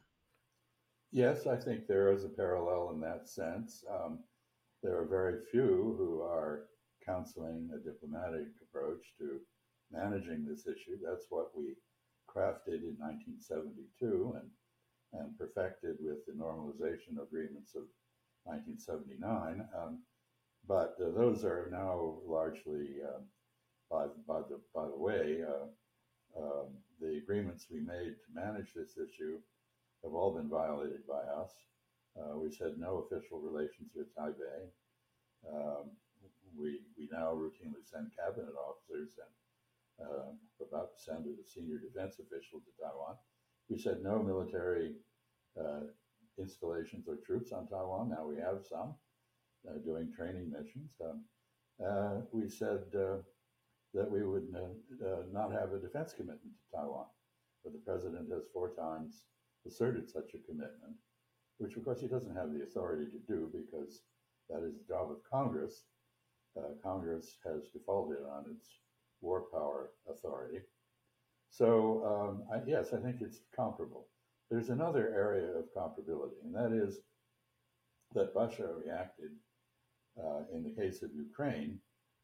Yes, 1.11 1.47
I 1.47 1.55
think 1.55 1.87
there 1.87 2.11
is 2.11 2.25
a 2.25 2.29
parallel 2.29 2.91
in 2.93 2.99
that 3.01 3.29
sense. 3.29 3.83
Um, 3.89 4.19
there 4.83 4.99
are 4.99 5.05
very 5.05 5.39
few 5.51 5.95
who 5.97 6.21
are 6.21 6.65
counseling 7.05 7.69
a 7.73 7.79
diplomatic 7.79 8.47
approach 8.61 9.03
to 9.17 9.39
managing 9.91 10.45
this 10.45 10.67
issue. 10.67 10.97
That's 11.03 11.27
what 11.29 11.51
we 11.55 11.75
crafted 12.29 12.83
in 12.83 12.95
1972 12.99 14.35
and, 14.35 15.21
and 15.21 15.37
perfected 15.37 15.95
with 16.01 16.25
the 16.27 16.33
normalization 16.33 17.23
agreements 17.23 17.73
of 17.75 17.83
1979. 18.43 19.65
Um, 19.75 20.03
but 20.67 20.95
uh, 21.01 21.11
those 21.15 21.45
are 21.45 21.69
now 21.71 22.19
largely, 22.27 22.99
uh, 23.03 23.21
by, 23.89 24.05
by, 24.27 24.39
the, 24.49 24.59
by 24.73 24.85
the 24.85 24.97
way, 24.97 25.39
uh, 25.43 25.67
um, 26.39 26.67
the 27.01 27.17
agreements 27.17 27.67
we 27.71 27.79
made 27.79 28.15
to 28.21 28.29
manage 28.33 28.73
this 28.73 28.97
issue 28.97 29.39
have 30.03 30.13
all 30.13 30.35
been 30.35 30.49
violated 30.49 31.05
by 31.07 31.21
us. 31.41 31.51
Uh, 32.17 32.37
we 32.37 32.51
said 32.51 32.77
no 32.77 33.05
official 33.05 33.39
relations 33.39 33.91
with 33.95 34.07
Taipei. 34.15 34.69
Um, 35.47 35.91
we, 36.57 36.81
we 36.97 37.07
now 37.11 37.33
routinely 37.33 37.85
send 37.85 38.11
cabinet 38.17 38.53
officers 38.57 39.13
and 39.21 40.07
uh, 40.07 40.31
about 40.61 40.89
to 40.97 41.03
send 41.03 41.25
a 41.25 41.47
senior 41.47 41.77
defense 41.77 42.19
official 42.19 42.59
to 42.59 42.71
Taiwan. 42.81 43.15
We 43.69 43.77
said 43.77 44.01
no 44.01 44.21
military 44.21 44.93
uh, 45.59 45.89
installations 46.39 47.07
or 47.07 47.17
troops 47.25 47.51
on 47.51 47.67
Taiwan. 47.67 48.09
Now 48.09 48.25
we 48.25 48.35
have 48.37 48.65
some 48.67 48.95
uh, 49.67 49.77
doing 49.83 50.11
training 50.15 50.51
missions. 50.51 50.91
Um, 51.03 51.23
uh, 51.83 52.21
we 52.31 52.49
said 52.49 52.83
uh, 52.95 53.17
that 53.93 54.09
we 54.09 54.23
would 54.23 54.47
uh, 54.55 55.23
not 55.31 55.51
have 55.51 55.73
a 55.73 55.79
defense 55.79 56.13
commitment 56.13 56.41
to 56.41 56.77
Taiwan, 56.77 57.05
but 57.63 57.73
the 57.73 57.79
president 57.79 58.31
has 58.31 58.43
four 58.53 58.71
times 58.73 59.23
asserted 59.65 60.09
such 60.09 60.33
a 60.33 60.45
commitment, 60.47 60.95
which 61.57 61.75
of 61.75 61.83
course 61.83 62.01
he 62.01 62.07
doesn't 62.07 62.35
have 62.35 62.53
the 62.53 62.63
authority 62.63 63.05
to 63.05 63.19
do 63.27 63.49
because 63.51 64.01
that 64.49 64.63
is 64.63 64.73
the 64.75 64.87
job 64.87 65.11
of 65.11 65.17
Congress. 65.29 65.83
Uh, 66.57 66.73
Congress 66.81 67.37
has 67.45 67.69
defaulted 67.73 68.17
on 68.31 68.45
its 68.51 68.67
war 69.21 69.45
power 69.51 69.91
authority. 70.09 70.59
So, 71.49 72.03
um, 72.05 72.43
I, 72.51 72.61
yes, 72.67 72.93
I 72.93 72.97
think 72.97 73.17
it's 73.21 73.39
comparable. 73.55 74.07
There's 74.49 74.69
another 74.69 75.13
area 75.13 75.49
of 75.57 75.65
comparability, 75.75 76.43
and 76.43 76.55
that 76.55 76.71
is 76.71 76.99
that 78.13 78.31
Russia 78.35 78.69
reacted 78.83 79.31
uh, 80.17 80.41
in 80.53 80.63
the 80.63 80.69
case 80.69 81.03
of 81.03 81.09
Ukraine 81.13 81.79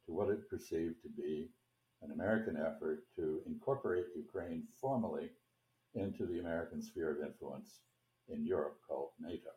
to 0.06 0.14
what 0.14 0.30
it 0.30 0.50
perceived 0.50 1.02
to 1.04 1.10
be 1.10 1.50
an 2.02 2.12
American 2.12 2.58
effort 2.58 3.04
to 3.16 3.42
incorporate 3.46 4.06
Ukraine 4.16 4.64
formally 4.82 5.30
into 5.96 6.26
the 6.26 6.40
American 6.40 6.82
sphere 6.82 7.12
of 7.12 7.26
influence 7.26 7.80
in 8.28 8.46
Europe 8.46 8.78
called 8.88 9.10
NATO. 9.20 9.52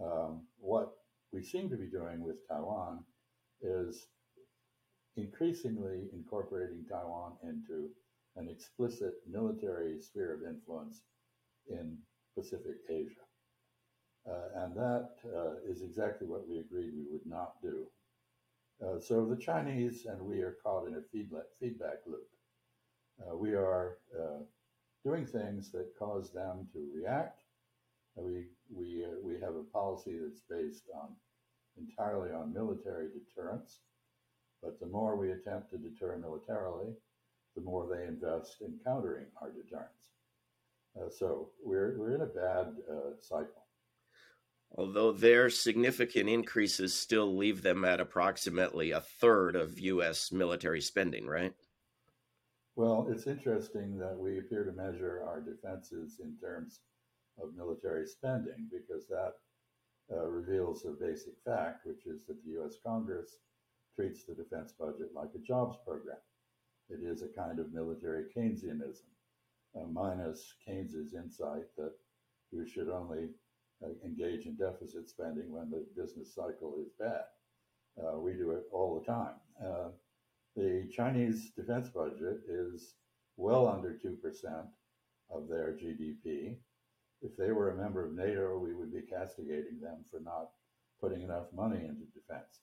Um, 0.00 0.42
what 0.58 0.92
we 1.32 1.42
seem 1.42 1.68
to 1.70 1.76
be 1.76 1.86
doing 1.86 2.22
with 2.22 2.46
Taiwan 2.48 3.04
is 3.60 4.06
increasingly 5.16 6.08
incorporating 6.12 6.84
Taiwan 6.90 7.34
into 7.42 7.90
an 8.36 8.48
explicit 8.48 9.14
military 9.30 10.00
sphere 10.00 10.34
of 10.34 10.42
influence 10.42 11.02
in 11.68 11.98
Pacific 12.34 12.76
Asia. 12.90 13.20
Uh, 14.28 14.64
and 14.64 14.74
that 14.74 15.10
uh, 15.36 15.54
is 15.68 15.82
exactly 15.82 16.26
what 16.26 16.48
we 16.48 16.58
agreed 16.58 16.92
we 16.94 17.06
would 17.12 17.26
not 17.26 17.60
do. 17.62 17.86
Uh, 18.82 18.98
so 18.98 19.24
the 19.24 19.36
Chinese 19.36 20.06
and 20.06 20.20
we 20.20 20.40
are 20.40 20.56
caught 20.62 20.86
in 20.86 20.94
a 20.94 21.02
feedback, 21.12 21.44
feedback 21.60 21.98
loop. 22.06 22.28
Uh, 23.20 23.36
we 23.36 23.54
are 23.54 23.98
uh, 24.18 24.42
doing 25.04 25.26
things 25.26 25.70
that 25.70 25.96
cause 25.98 26.32
them 26.32 26.66
to 26.72 26.88
react. 26.94 27.42
we 28.16 28.46
we 28.74 29.04
uh, 29.04 29.16
we 29.22 29.34
have 29.34 29.54
a 29.54 29.70
policy 29.72 30.18
that's 30.18 30.42
based 30.50 30.84
on 30.94 31.08
entirely 31.78 32.32
on 32.32 32.52
military 32.52 33.08
deterrence. 33.08 33.80
But 34.62 34.80
the 34.80 34.86
more 34.86 35.16
we 35.16 35.32
attempt 35.32 35.70
to 35.70 35.78
deter 35.78 36.16
militarily, 36.16 36.94
the 37.54 37.60
more 37.60 37.86
they 37.86 38.06
invest 38.06 38.62
in 38.62 38.78
countering 38.84 39.26
our 39.40 39.50
deterrence. 39.50 40.10
Uh, 40.96 41.10
so 41.10 41.50
we're, 41.62 41.96
we're 41.98 42.14
in 42.14 42.22
a 42.22 42.26
bad 42.26 42.74
uh, 42.90 43.10
cycle. 43.20 43.63
Although 44.76 45.12
their 45.12 45.50
significant 45.50 46.28
increases 46.28 46.94
still 46.94 47.36
leave 47.36 47.62
them 47.62 47.84
at 47.84 48.00
approximately 48.00 48.90
a 48.90 49.00
third 49.00 49.54
of 49.54 49.78
U.S. 49.78 50.32
military 50.32 50.80
spending, 50.80 51.26
right? 51.26 51.52
Well, 52.74 53.06
it's 53.08 53.28
interesting 53.28 53.96
that 53.98 54.18
we 54.18 54.38
appear 54.38 54.64
to 54.64 54.72
measure 54.72 55.22
our 55.26 55.40
defenses 55.40 56.18
in 56.20 56.36
terms 56.40 56.80
of 57.40 57.54
military 57.56 58.06
spending 58.06 58.68
because 58.70 59.06
that 59.06 59.34
uh, 60.12 60.26
reveals 60.26 60.84
a 60.84 60.90
basic 60.90 61.34
fact, 61.44 61.86
which 61.86 62.06
is 62.06 62.26
that 62.26 62.44
the 62.44 62.60
US 62.60 62.76
Congress 62.84 63.38
treats 63.94 64.24
the 64.24 64.34
defense 64.34 64.72
budget 64.72 65.10
like 65.14 65.30
a 65.36 65.38
jobs 65.38 65.76
program. 65.86 66.18
It 66.90 67.00
is 67.02 67.22
a 67.22 67.28
kind 67.28 67.60
of 67.60 67.72
military 67.72 68.24
Keynesianism, 68.36 69.06
uh, 69.76 69.86
minus 69.90 70.54
Keynes's 70.66 71.14
insight 71.14 71.64
that 71.76 71.92
you 72.50 72.66
should 72.66 72.88
only 72.88 73.28
engage 74.04 74.46
in 74.46 74.56
deficit 74.56 75.08
spending 75.08 75.52
when 75.52 75.70
the 75.70 75.84
business 75.96 76.34
cycle 76.34 76.76
is 76.80 76.92
bad. 76.98 77.24
Uh, 78.02 78.18
we 78.18 78.32
do 78.32 78.52
it 78.52 78.64
all 78.72 78.98
the 78.98 79.06
time. 79.06 79.34
Uh, 79.62 79.88
the 80.56 80.88
Chinese 80.92 81.50
defense 81.56 81.88
budget 81.88 82.40
is 82.48 82.94
well 83.36 83.68
under 83.68 83.90
2% 83.90 84.66
of 85.30 85.48
their 85.48 85.72
GDP 85.72 86.56
if 87.24 87.36
they 87.36 87.52
were 87.52 87.70
a 87.70 87.76
member 87.76 88.04
of 88.04 88.12
NATO, 88.12 88.58
we 88.58 88.74
would 88.74 88.92
be 88.92 89.00
castigating 89.00 89.80
them 89.80 90.04
for 90.10 90.20
not 90.20 90.50
putting 91.00 91.22
enough 91.22 91.46
money 91.54 91.78
into 91.78 92.04
defense. 92.14 92.60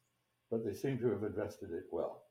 But 0.52 0.64
they 0.64 0.74
seem 0.74 1.00
to 1.00 1.10
have 1.10 1.24
invested 1.24 1.72
it 1.72 1.86
well. 1.92 2.24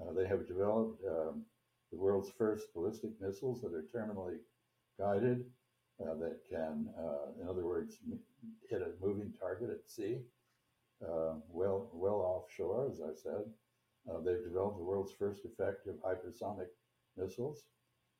Uh, 0.00 0.12
they 0.12 0.26
have 0.26 0.48
developed 0.48 1.02
um, 1.06 1.44
the 1.92 1.98
world's 1.98 2.30
first 2.30 2.72
ballistic 2.74 3.10
missiles 3.20 3.60
that 3.60 3.74
are 3.74 3.84
terminally 3.94 4.38
guided, 4.98 5.44
uh, 6.00 6.14
that 6.14 6.38
can, 6.48 6.88
uh, 6.98 7.42
in 7.42 7.48
other 7.48 7.64
words, 7.64 7.98
hit 8.70 8.82
a 8.82 9.04
moving 9.04 9.32
target 9.38 9.70
at 9.70 9.90
sea, 9.90 10.18
uh, 11.04 11.34
well, 11.50 11.90
well 11.92 12.20
offshore, 12.20 12.88
as 12.90 13.00
I 13.00 13.14
said. 13.14 13.44
Uh, 14.08 14.20
they've 14.20 14.42
developed 14.44 14.78
the 14.78 14.84
world's 14.84 15.12
first 15.12 15.44
effective 15.44 15.96
hypersonic 16.04 16.68
missiles. 17.16 17.64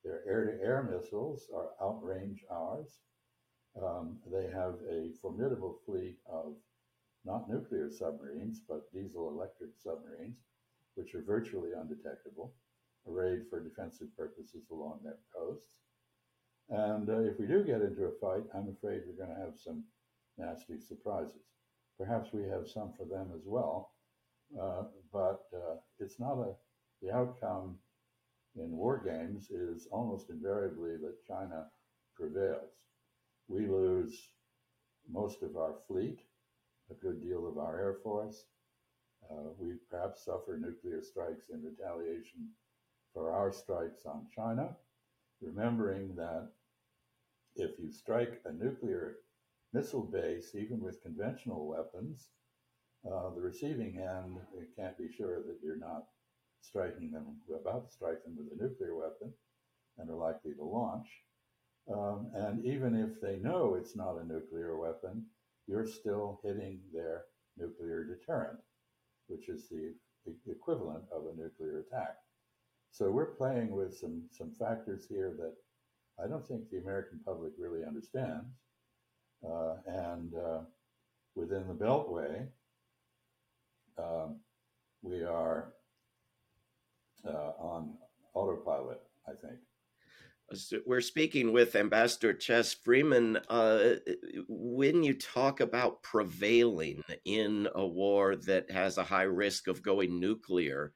Their 0.03 0.21
air-to-air 0.27 0.83
missiles 0.83 1.49
are 1.53 1.71
outrange 1.81 2.39
ours. 2.49 2.99
Um, 3.81 4.17
they 4.31 4.49
have 4.51 4.75
a 4.89 5.11
formidable 5.21 5.79
fleet 5.85 6.17
of 6.31 6.55
not 7.25 7.49
nuclear 7.49 7.89
submarines, 7.89 8.61
but 8.67 8.91
diesel 8.93 9.29
electric 9.29 9.71
submarines, 9.77 10.37
which 10.95 11.13
are 11.15 11.21
virtually 11.21 11.71
undetectable, 11.73 12.53
arrayed 13.07 13.47
for 13.49 13.59
defensive 13.61 14.15
purposes 14.17 14.63
along 14.71 14.99
their 15.03 15.17
coasts. 15.35 15.79
And 16.69 17.09
uh, 17.09 17.19
if 17.19 17.39
we 17.39 17.47
do 17.47 17.63
get 17.63 17.81
into 17.81 18.05
a 18.05 18.19
fight, 18.21 18.43
I'm 18.53 18.69
afraid 18.69 19.01
we're 19.07 19.25
going 19.25 19.35
to 19.35 19.45
have 19.45 19.57
some 19.57 19.83
nasty 20.37 20.79
surprises. 20.79 21.41
Perhaps 21.97 22.31
we 22.31 22.43
have 22.43 22.69
some 22.69 22.93
for 22.97 23.05
them 23.05 23.31
as 23.35 23.41
well, 23.45 23.91
uh, 24.59 24.83
but 25.11 25.41
uh, 25.53 25.75
it's 25.99 26.19
not 26.19 26.35
a 26.39 26.53
the 27.01 27.11
outcome 27.11 27.77
in 28.55 28.71
war 28.71 29.01
games 29.03 29.49
is 29.51 29.87
almost 29.91 30.29
invariably 30.29 30.97
that 30.97 31.23
China 31.25 31.65
prevails. 32.15 32.71
We 33.47 33.67
lose 33.67 34.19
most 35.09 35.41
of 35.43 35.55
our 35.55 35.75
fleet, 35.87 36.19
a 36.91 36.93
good 36.93 37.21
deal 37.21 37.47
of 37.47 37.57
our 37.57 37.79
air 37.79 37.95
force. 38.03 38.45
Uh, 39.31 39.49
we 39.57 39.75
perhaps 39.89 40.25
suffer 40.25 40.57
nuclear 40.57 41.01
strikes 41.01 41.49
in 41.49 41.63
retaliation 41.63 42.49
for 43.13 43.31
our 43.31 43.51
strikes 43.51 44.05
on 44.05 44.27
China, 44.35 44.75
remembering 45.41 46.15
that 46.15 46.49
if 47.55 47.79
you 47.79 47.91
strike 47.91 48.41
a 48.45 48.53
nuclear 48.53 49.17
missile 49.73 50.03
base, 50.03 50.55
even 50.55 50.79
with 50.79 51.03
conventional 51.03 51.67
weapons, 51.67 52.29
uh, 53.05 53.29
the 53.33 53.41
receiving 53.41 53.99
end 53.99 54.37
can't 54.75 54.97
be 54.97 55.09
sure 55.15 55.41
that 55.43 55.59
you're 55.63 55.77
not 55.77 56.05
striking 56.61 57.11
them, 57.11 57.37
about 57.55 57.87
to 57.87 57.93
strike 57.93 58.23
them 58.23 58.37
with 58.37 58.47
a 58.51 58.61
nuclear 58.61 58.95
weapon 58.95 59.33
and 59.97 60.09
are 60.09 60.15
likely 60.15 60.53
to 60.53 60.63
launch. 60.63 61.07
Um, 61.91 62.31
and 62.33 62.65
even 62.65 62.95
if 62.95 63.21
they 63.21 63.37
know 63.37 63.75
it's 63.75 63.95
not 63.95 64.17
a 64.17 64.25
nuclear 64.25 64.77
weapon, 64.77 65.25
you're 65.67 65.87
still 65.87 66.39
hitting 66.43 66.81
their 66.93 67.23
nuclear 67.57 68.03
deterrent, 68.03 68.59
which 69.27 69.49
is 69.49 69.69
the 69.69 69.93
equivalent 70.47 71.03
of 71.11 71.23
a 71.23 71.41
nuclear 71.41 71.79
attack. 71.79 72.17
So 72.91 73.11
we're 73.11 73.35
playing 73.35 73.71
with 73.71 73.97
some, 73.97 74.23
some 74.31 74.51
factors 74.51 75.05
here 75.07 75.33
that 75.37 75.53
I 76.23 76.27
don't 76.27 76.45
think 76.47 76.69
the 76.69 76.77
American 76.77 77.19
public 77.25 77.53
really 77.57 77.85
understands. 77.85 78.47
Uh, 79.43 79.75
and 79.87 80.33
uh, 80.35 80.59
within 81.35 81.67
the 81.67 81.73
Beltway, 81.73 82.47
um, 83.97 84.39
we 85.01 85.23
are 85.23 85.73
uh, 87.25 87.51
on 87.59 87.93
autopilot, 88.33 89.01
I 89.27 89.31
think. 89.31 89.59
We're 90.85 91.01
speaking 91.01 91.53
with 91.53 91.75
Ambassador 91.75 92.33
Chas 92.33 92.73
Freeman. 92.73 93.37
Uh, 93.49 93.95
when 94.47 95.03
you 95.03 95.13
talk 95.13 95.59
about 95.59 96.01
prevailing 96.01 97.03
in 97.23 97.67
a 97.75 97.85
war 97.85 98.35
that 98.35 98.71
has 98.71 98.97
a 98.97 99.03
high 99.03 99.23
risk 99.23 99.67
of 99.67 99.83
going 99.83 100.19
nuclear, 100.19 100.93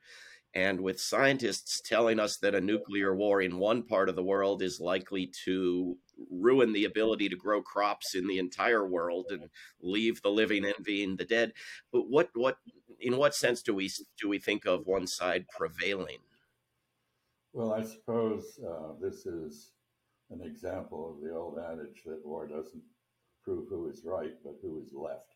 and 0.56 0.80
with 0.80 1.00
scientists 1.00 1.82
telling 1.82 2.20
us 2.20 2.38
that 2.38 2.56
a 2.56 2.62
nuclear 2.62 3.16
war 3.16 3.42
in 3.42 3.58
one 3.58 3.84
part 3.84 4.10
of 4.10 4.16
the 4.16 4.24
world 4.24 4.62
is 4.62 4.80
likely 4.80 5.32
to 5.46 5.98
ruin 6.32 6.74
the 6.74 6.86
ability 6.86 7.28
to 7.30 7.36
grow 7.36 7.62
crops 7.62 8.14
in 8.14 8.28
the 8.28 8.38
entire 8.38 8.88
world 8.88 9.26
and 9.32 9.50
leave 9.82 10.22
the 10.22 10.30
living 10.30 10.64
envying 10.66 11.16
the 11.16 11.26
dead, 11.26 11.54
but 11.92 12.10
what 12.10 12.30
what 12.34 12.58
in 13.00 13.18
what 13.18 13.36
sense 13.36 13.62
do 13.62 13.74
we 13.74 13.90
do 14.20 14.30
we 14.30 14.40
think 14.40 14.66
of 14.66 14.86
one 14.86 15.08
side 15.08 15.46
prevailing? 15.50 16.20
Well, 17.52 17.74
I 17.74 17.84
suppose 17.84 18.60
uh, 18.68 18.94
this 19.02 19.26
is 19.26 19.72
an 20.32 20.42
example 20.42 21.12
of 21.12 21.22
the 21.22 21.36
old 21.36 21.60
adage 21.60 22.02
that 22.06 22.26
war 22.26 22.48
doesn't 22.48 22.82
prove 23.44 23.68
who 23.70 23.90
is 23.90 24.04
right, 24.06 24.34
but 24.44 24.56
who 24.62 24.82
is 24.82 24.92
left. 24.94 25.36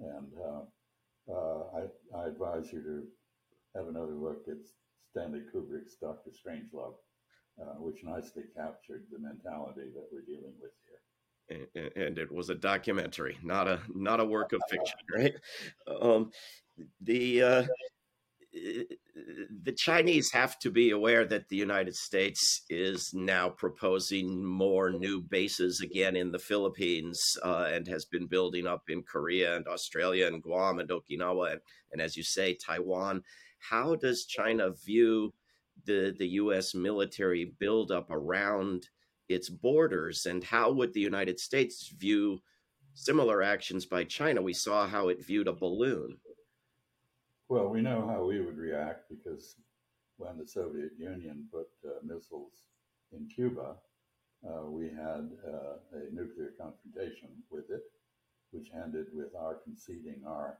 And 0.00 0.32
uh, 0.42 1.32
uh, 1.32 1.62
I, 1.76 2.18
I, 2.18 2.26
advise 2.26 2.72
you 2.72 2.82
to 2.82 3.06
have 3.74 3.88
another 3.88 4.14
look 4.14 4.44
at 4.48 4.56
Stanley 5.10 5.42
Kubrick's 5.52 5.96
Doctor 6.00 6.30
Strangelove, 6.30 6.94
uh, 7.60 7.74
which 7.78 8.04
nicely 8.04 8.44
captured 8.56 9.04
the 9.10 9.18
mentality 9.18 9.90
that 9.94 10.08
we're 10.12 10.22
dealing 10.22 10.54
with 10.60 10.72
here. 10.86 11.90
And 11.96 12.18
it 12.18 12.30
was 12.30 12.48
a 12.48 12.54
documentary, 12.54 13.36
not 13.42 13.66
a 13.66 13.80
not 13.92 14.20
a 14.20 14.24
work 14.24 14.52
of 14.52 14.60
fiction, 14.70 14.98
right? 15.14 15.34
Um, 16.00 16.30
the 17.00 17.42
uh, 17.42 17.62
the 18.52 19.72
Chinese 19.76 20.30
have 20.32 20.58
to 20.58 20.70
be 20.70 20.90
aware 20.90 21.24
that 21.24 21.48
the 21.48 21.56
United 21.56 21.94
States 21.94 22.62
is 22.68 23.10
now 23.14 23.48
proposing 23.48 24.44
more 24.44 24.90
new 24.90 25.20
bases 25.20 25.80
again 25.80 26.16
in 26.16 26.32
the 26.32 26.38
Philippines 26.38 27.20
uh, 27.44 27.68
and 27.70 27.86
has 27.86 28.04
been 28.04 28.26
building 28.26 28.66
up 28.66 28.82
in 28.88 29.02
Korea 29.02 29.56
and 29.56 29.66
Australia 29.68 30.26
and 30.26 30.42
Guam 30.42 30.80
and 30.80 30.88
Okinawa 30.88 31.52
and, 31.52 31.60
and 31.92 32.00
as 32.00 32.16
you 32.16 32.24
say, 32.24 32.54
Taiwan. 32.54 33.22
How 33.60 33.94
does 33.94 34.26
China 34.26 34.70
view 34.70 35.32
the, 35.84 36.14
the 36.18 36.28
U.S. 36.28 36.74
military 36.74 37.54
buildup 37.58 38.10
around 38.10 38.88
its 39.28 39.48
borders? 39.48 40.26
And 40.26 40.42
how 40.42 40.72
would 40.72 40.92
the 40.92 41.00
United 41.00 41.38
States 41.38 41.88
view 41.88 42.40
similar 42.94 43.42
actions 43.42 43.86
by 43.86 44.04
China? 44.04 44.42
We 44.42 44.54
saw 44.54 44.88
how 44.88 45.08
it 45.08 45.24
viewed 45.24 45.48
a 45.48 45.52
balloon. 45.52 46.16
Well, 47.48 47.68
we 47.68 47.80
know 47.80 48.06
how 48.06 48.24
we 48.24 48.40
would 48.40 48.56
react 48.56 49.08
because 49.08 49.56
when 50.16 50.38
the 50.38 50.46
Soviet 50.46 50.92
Union 50.98 51.46
put 51.52 51.68
uh, 51.84 51.98
missiles 52.02 52.66
in 53.12 53.28
Cuba, 53.28 53.76
uh, 54.48 54.62
we 54.66 54.88
had 54.88 55.28
uh, 55.46 55.76
a 55.92 56.14
nuclear 56.14 56.54
confrontation 56.58 57.28
with 57.50 57.70
it, 57.70 57.82
which 58.52 58.68
ended 58.74 59.06
with 59.12 59.34
our 59.38 59.56
conceding 59.64 60.22
our 60.26 60.58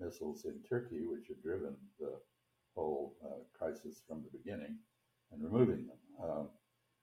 missiles 0.00 0.44
in 0.44 0.54
Turkey, 0.68 1.06
which 1.06 1.28
had 1.28 1.42
driven 1.42 1.74
the 2.00 2.14
whole 2.74 3.14
uh, 3.24 3.42
crisis 3.56 4.02
from 4.06 4.22
the 4.22 4.38
beginning, 4.38 4.76
and 5.32 5.42
removing 5.42 5.86
them. 5.86 5.98
Um, 6.22 6.48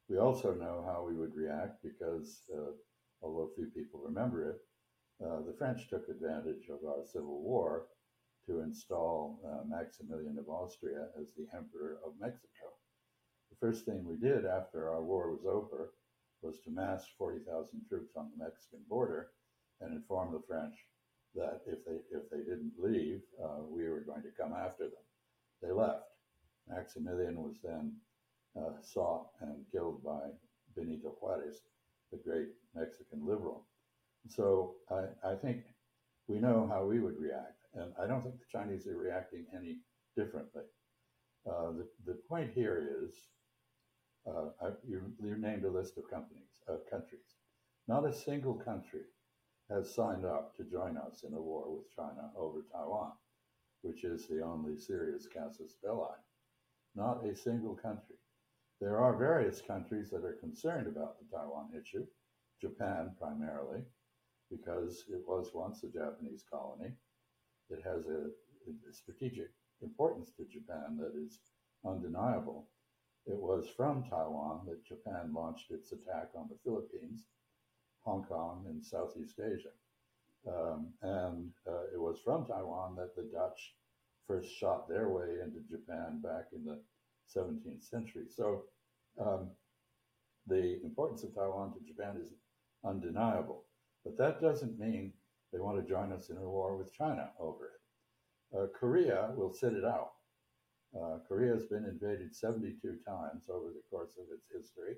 we 0.09 0.17
also 0.17 0.53
know 0.53 0.83
how 0.87 1.05
we 1.07 1.15
would 1.15 1.35
react 1.35 1.83
because, 1.83 2.41
uh, 2.53 2.71
although 3.21 3.51
few 3.55 3.67
people 3.67 3.99
remember 4.03 4.49
it, 4.49 4.57
uh, 5.23 5.41
the 5.45 5.55
French 5.57 5.87
took 5.89 6.07
advantage 6.09 6.69
of 6.69 6.87
our 6.87 7.05
civil 7.05 7.41
war 7.41 7.87
to 8.47 8.61
install 8.61 9.39
uh, 9.45 9.63
Maximilian 9.67 10.37
of 10.39 10.49
Austria 10.49 11.07
as 11.19 11.33
the 11.37 11.45
Emperor 11.55 11.99
of 12.05 12.13
Mexico. 12.19 12.73
The 13.51 13.57
first 13.67 13.85
thing 13.85 14.05
we 14.05 14.15
did 14.15 14.45
after 14.45 14.89
our 14.89 15.03
war 15.03 15.31
was 15.31 15.45
over 15.45 15.91
was 16.41 16.59
to 16.61 16.71
mass 16.71 17.05
40,000 17.17 17.81
troops 17.87 18.13
on 18.15 18.29
the 18.31 18.43
Mexican 18.43 18.79
border 18.87 19.27
and 19.81 19.93
inform 19.93 20.31
the 20.31 20.41
French 20.47 20.73
that 21.35 21.61
if 21.67 21.85
they 21.85 21.99
if 22.11 22.29
they 22.31 22.39
didn't 22.39 22.73
leave, 22.79 23.21
uh, 23.43 23.61
we 23.69 23.87
were 23.87 23.99
going 23.99 24.23
to 24.23 24.31
come 24.39 24.53
after 24.53 24.85
them. 24.85 25.05
They 25.61 25.71
left. 25.71 26.05
Maximilian 26.89 27.35
was 27.35 27.57
then 27.63 27.93
uh, 28.57 28.71
sought 28.81 29.27
and 29.41 29.63
killed 29.71 30.03
by 30.03 30.21
Benito 30.75 31.15
Juarez, 31.21 31.61
the 32.11 32.17
great 32.17 32.47
Mexican 32.75 33.27
liberal. 33.27 33.67
So 34.27 34.75
I, 34.89 35.29
I 35.29 35.35
think 35.35 35.61
we 36.27 36.39
know 36.39 36.67
how 36.71 36.85
we 36.85 36.99
would 36.99 37.19
react. 37.19 37.61
And 37.75 37.93
I 38.01 38.07
don't 38.07 38.23
think 38.23 38.35
the 38.39 38.57
Chinese 38.57 38.87
are 38.87 38.97
reacting 38.97 39.45
any 39.55 39.77
differently. 40.17 40.63
Uh, 41.47 41.73
the, 41.73 41.87
the 42.07 42.17
point 42.27 42.51
here 42.55 42.89
is 43.03 43.13
uh, 44.27 44.71
you, 44.87 45.01
you, 45.23 45.37
named 45.37 45.65
a 45.65 45.69
list 45.69 45.97
of 45.97 46.09
companies, 46.09 46.49
countries. 46.89 47.35
Not 47.87 48.07
a 48.07 48.13
single 48.13 48.55
country 48.55 49.05
has 49.69 49.93
signed 49.93 50.25
up 50.25 50.55
to 50.57 50.63
join 50.63 50.97
us 50.97 51.23
in 51.27 51.35
a 51.35 51.41
war 51.41 51.65
with 51.67 51.95
China 51.95 52.31
over 52.35 52.65
Taiwan, 52.71 53.11
which 53.83 54.03
is 54.03 54.27
the 54.27 54.41
only 54.41 54.75
serious 54.75 55.27
casus 55.27 55.75
belli. 55.83 56.17
Not 56.95 57.25
a 57.25 57.35
single 57.35 57.75
country. 57.75 58.15
There 58.81 58.99
are 58.99 59.15
various 59.15 59.61
countries 59.61 60.09
that 60.09 60.23
are 60.23 60.37
concerned 60.39 60.87
about 60.87 61.17
the 61.19 61.35
Taiwan 61.35 61.69
issue, 61.79 62.05
Japan 62.61 63.15
primarily, 63.19 63.81
because 64.49 65.05
it 65.09 65.21
was 65.27 65.51
once 65.53 65.83
a 65.83 65.87
Japanese 65.87 66.43
colony 66.51 66.93
it 67.69 67.81
has 67.83 68.07
a, 68.07 68.29
a 68.67 68.93
strategic 68.93 69.49
importance 69.81 70.31
to 70.37 70.45
Japan 70.45 70.97
that 70.99 71.13
is 71.15 71.39
undeniable. 71.85 72.67
It 73.25 73.37
was 73.37 73.67
from 73.75 74.03
Taiwan 74.03 74.61
that 74.67 74.85
Japan 74.85 75.33
launched 75.33 75.71
its 75.71 75.91
attack 75.91 76.29
on 76.35 76.49
the 76.49 76.57
Philippines, 76.63 77.27
Hong 78.03 78.23
Kong, 78.23 78.65
and 78.67 78.83
Southeast 78.83 79.39
Asia. 79.39 79.69
Um, 80.47 80.87
and 81.01 81.51
uh, 81.67 81.83
it 81.93 81.99
was 81.99 82.19
from 82.23 82.45
Taiwan 82.45 82.95
that 82.95 83.15
the 83.15 83.29
Dutch 83.31 83.75
first 84.29 84.55
shot 84.55 84.87
their 84.87 85.09
way 85.09 85.41
into 85.43 85.59
Japan 85.67 86.21
back 86.21 86.45
in 86.55 86.63
the 86.63 86.79
17th 87.35 87.83
century. 87.83 88.25
So 88.29 88.63
um, 89.19 89.49
the 90.47 90.79
importance 90.83 91.23
of 91.23 91.33
Taiwan 91.33 91.73
to 91.73 91.79
Japan 91.85 92.15
is 92.21 92.29
undeniable. 92.85 93.63
But 94.05 94.17
that 94.19 94.39
doesn't 94.39 94.79
mean 94.79 95.13
they 95.51 95.59
want 95.59 95.83
to 95.83 95.89
join 95.89 96.11
us 96.11 96.29
in 96.29 96.37
a 96.37 96.41
war 96.41 96.77
with 96.77 96.93
China 96.93 97.29
over 97.39 97.65
it. 97.65 98.57
Uh, 98.57 98.67
Korea 98.79 99.31
will 99.35 99.51
sit 99.51 99.73
it 99.73 99.83
out. 99.83 100.11
Uh, 100.95 101.17
Korea 101.27 101.53
has 101.53 101.65
been 101.65 101.85
invaded 101.85 102.35
72 102.35 102.97
times 103.07 103.43
over 103.51 103.67
the 103.67 103.81
course 103.89 104.13
of 104.17 104.25
its 104.33 104.47
history, 104.51 104.95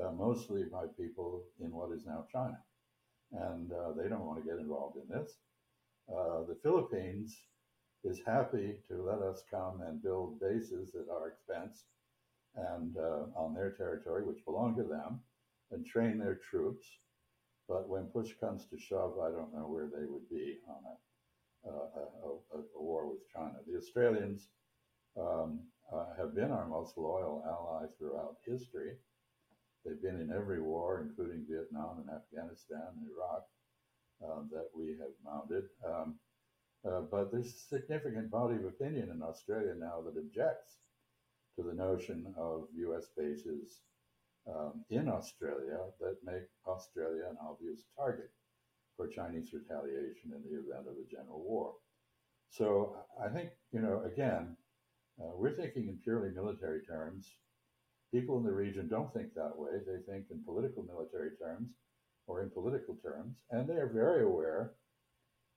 uh, 0.00 0.12
mostly 0.12 0.64
by 0.64 0.84
people 0.98 1.44
in 1.60 1.72
what 1.72 1.90
is 1.92 2.04
now 2.04 2.24
China. 2.30 2.58
And 3.32 3.72
uh, 3.72 3.92
they 3.96 4.08
don't 4.08 4.24
want 4.24 4.42
to 4.42 4.48
get 4.48 4.58
involved 4.58 4.96
in 4.96 5.08
this. 5.08 5.38
Uh, 6.08 6.42
the 6.48 6.58
Philippines 6.62 7.36
is 8.04 8.20
happy 8.26 8.76
to 8.88 9.02
let 9.02 9.20
us 9.20 9.42
come 9.50 9.82
and 9.82 10.02
build 10.02 10.40
bases 10.40 10.94
at 10.94 11.12
our 11.12 11.28
expense 11.28 11.84
and 12.56 12.96
uh, 12.96 13.24
on 13.36 13.54
their 13.54 13.72
territory, 13.72 14.24
which 14.24 14.44
belong 14.44 14.74
to 14.76 14.82
them, 14.82 15.20
and 15.70 15.86
train 15.86 16.18
their 16.18 16.40
troops 16.50 16.86
but 17.70 17.88
when 17.88 18.06
push 18.06 18.32
comes 18.40 18.66
to 18.66 18.76
shove, 18.76 19.20
I 19.20 19.30
don't 19.30 19.54
know 19.54 19.68
where 19.68 19.86
they 19.86 20.04
would 20.04 20.28
be 20.28 20.58
on 20.68 20.82
a, 20.90 21.70
a, 21.70 22.58
a, 22.58 22.62
a 22.74 22.82
war 22.82 23.08
with 23.08 23.20
China. 23.32 23.54
The 23.64 23.78
Australians, 23.78 24.48
um, 25.16 25.60
uh, 25.92 26.06
have 26.18 26.34
been 26.34 26.50
our 26.50 26.66
most 26.66 26.98
loyal 26.98 27.44
ally 27.46 27.86
throughout 27.96 28.38
history. 28.44 28.94
They've 29.84 30.02
been 30.02 30.20
in 30.20 30.32
every 30.32 30.60
war, 30.60 31.06
including 31.08 31.46
Vietnam 31.48 32.00
and 32.00 32.10
Afghanistan 32.10 32.82
and 32.98 33.06
Iraq, 33.06 33.44
uh, 34.24 34.42
that 34.50 34.68
we 34.76 34.96
have 34.98 35.14
mounted. 35.24 35.64
Um, 35.86 36.16
uh, 36.88 37.02
but 37.10 37.30
there's 37.30 37.54
a 37.54 37.76
significant 37.76 38.30
body 38.30 38.56
of 38.56 38.64
opinion 38.64 39.10
in 39.10 39.22
Australia 39.22 39.74
now 39.78 40.00
that 40.00 40.18
objects 40.18 40.78
to 41.56 41.62
the 41.62 41.74
notion 41.74 42.34
of 42.38 42.68
U.S. 42.76 43.08
bases 43.16 43.80
um, 44.48 44.84
in 44.88 45.08
Australia 45.08 45.78
that 46.00 46.16
make 46.24 46.44
Australia 46.66 47.24
an 47.28 47.36
obvious 47.46 47.80
target 47.96 48.30
for 48.96 49.08
Chinese 49.08 49.52
retaliation 49.52 50.32
in 50.32 50.42
the 50.42 50.56
event 50.56 50.88
of 50.88 50.94
a 50.94 51.10
general 51.10 51.42
war. 51.42 51.74
So 52.50 52.96
I 53.22 53.28
think, 53.28 53.50
you 53.72 53.80
know, 53.80 54.02
again, 54.04 54.56
uh, 55.20 55.32
we're 55.36 55.56
thinking 55.56 55.88
in 55.88 55.98
purely 56.02 56.30
military 56.30 56.80
terms. 56.82 57.34
People 58.12 58.38
in 58.38 58.44
the 58.44 58.52
region 58.52 58.88
don't 58.88 59.12
think 59.12 59.34
that 59.34 59.56
way. 59.56 59.70
They 59.86 60.00
think 60.10 60.26
in 60.30 60.42
political 60.44 60.82
military 60.82 61.30
terms 61.36 61.68
or 62.26 62.42
in 62.42 62.50
political 62.50 62.96
terms, 63.02 63.36
and 63.50 63.68
they 63.68 63.74
are 63.74 63.90
very 63.92 64.24
aware 64.24 64.72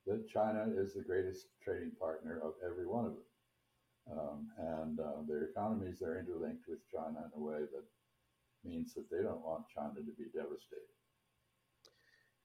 that 0.06 0.28
China 0.28 0.66
is 0.76 0.94
the 0.94 1.02
greatest 1.02 1.46
trading 1.62 1.92
partner 1.98 2.40
of 2.42 2.54
every 2.64 2.86
one 2.86 3.06
of 3.06 3.12
them. 3.12 4.18
Um, 4.18 4.48
and 4.58 5.00
uh, 5.00 5.22
their 5.26 5.44
economies 5.44 6.02
are 6.02 6.18
interlinked 6.18 6.68
with 6.68 6.80
China 6.92 7.24
in 7.24 7.40
a 7.40 7.42
way 7.42 7.60
that 7.60 7.84
means 8.62 8.92
that 8.94 9.10
they 9.10 9.22
don't 9.22 9.44
want 9.44 9.64
China 9.74 9.94
to 9.94 10.12
be 10.18 10.24
devastated. 10.34 10.92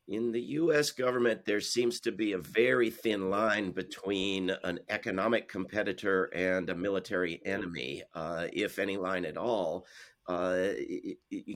In 0.08 0.32
the 0.32 0.42
US 0.42 0.90
government, 0.90 1.46
there 1.46 1.62
seems 1.62 2.00
to 2.00 2.12
be 2.12 2.32
a 2.32 2.40
very 2.40 2.90
thin 2.90 3.30
line 3.30 3.72
between 3.72 4.52
an 4.64 4.80
economic 4.90 5.48
competitor 5.48 6.32
and 6.34 6.68
a 6.70 6.76
military 6.76 7.42
enemy, 7.46 8.02
uh, 8.16 8.48
if 8.52 8.80
any 8.80 8.98
line 8.98 9.24
at 9.24 9.38
all. 9.38 9.86
Uh, 10.30 10.74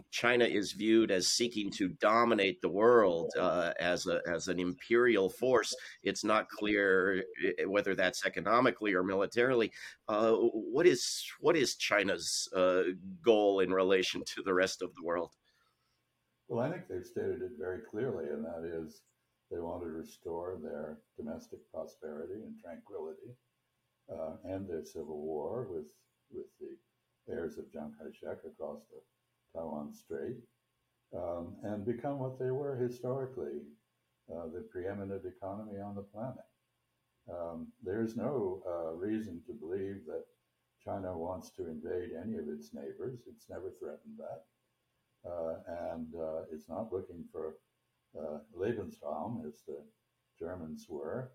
China 0.09 0.45
is 0.45 0.71
viewed 0.71 1.11
as 1.11 1.27
seeking 1.27 1.69
to 1.69 1.89
dominate 1.89 2.59
the 2.59 2.69
world 2.69 3.31
uh, 3.39 3.71
as 3.79 4.07
a 4.07 4.19
as 4.27 4.47
an 4.47 4.59
imperial 4.59 5.29
force. 5.29 5.75
It's 6.01 6.23
not 6.23 6.49
clear 6.49 7.23
eh, 7.45 7.65
whether 7.65 7.93
that's 7.93 8.25
economically 8.25 8.95
or 8.95 9.03
militarily. 9.03 9.71
Uh, 10.07 10.31
what 10.33 10.87
is 10.87 11.23
what 11.39 11.55
is 11.55 11.75
China's 11.75 12.49
uh, 12.55 12.81
goal 13.23 13.59
in 13.59 13.71
relation 13.71 14.23
to 14.33 14.41
the 14.41 14.55
rest 14.55 14.81
of 14.81 14.89
the 14.95 15.03
world? 15.03 15.29
Well, 16.47 16.65
I 16.65 16.71
think 16.71 16.87
they've 16.89 17.05
stated 17.05 17.43
it 17.43 17.51
very 17.59 17.81
clearly, 17.91 18.25
and 18.25 18.43
that 18.43 18.63
is 18.65 19.03
they 19.51 19.59
want 19.59 19.83
to 19.83 19.89
restore 19.89 20.57
their 20.63 20.97
domestic 21.15 21.59
prosperity 21.71 22.41
and 22.43 22.55
tranquility, 22.59 23.37
uh, 24.11 24.37
and 24.45 24.67
their 24.67 24.83
civil 24.83 25.21
war 25.21 25.67
with 25.69 25.85
with 26.31 26.47
the 26.59 26.75
heirs 27.29 27.57
of 27.57 27.71
Chiang 27.71 27.93
Kai 27.97 28.09
shek 28.11 28.39
across 28.45 28.81
the 28.91 28.99
Taiwan 29.53 29.93
Strait, 29.93 30.37
um, 31.15 31.55
and 31.63 31.85
become 31.85 32.19
what 32.19 32.39
they 32.39 32.51
were 32.51 32.75
historically 32.75 33.61
uh, 34.31 34.47
the 34.53 34.65
preeminent 34.71 35.23
economy 35.25 35.79
on 35.79 35.95
the 35.95 36.01
planet. 36.01 36.45
Um, 37.29 37.67
there's 37.83 38.15
no 38.15 38.61
uh, 38.67 38.93
reason 38.95 39.41
to 39.47 39.53
believe 39.53 40.05
that 40.07 40.25
China 40.83 41.17
wants 41.17 41.51
to 41.51 41.67
invade 41.67 42.09
any 42.21 42.35
of 42.37 42.47
its 42.49 42.73
neighbors. 42.73 43.19
It's 43.27 43.49
never 43.49 43.71
threatened 43.79 44.17
that. 44.17 44.43
Uh, 45.25 45.55
and 45.93 46.07
uh, 46.15 46.41
it's 46.51 46.67
not 46.67 46.91
looking 46.91 47.23
for 47.31 47.55
uh, 48.19 48.39
Lebensraum, 48.57 49.45
as 49.47 49.61
the 49.65 49.77
Germans 50.37 50.87
were. 50.89 51.31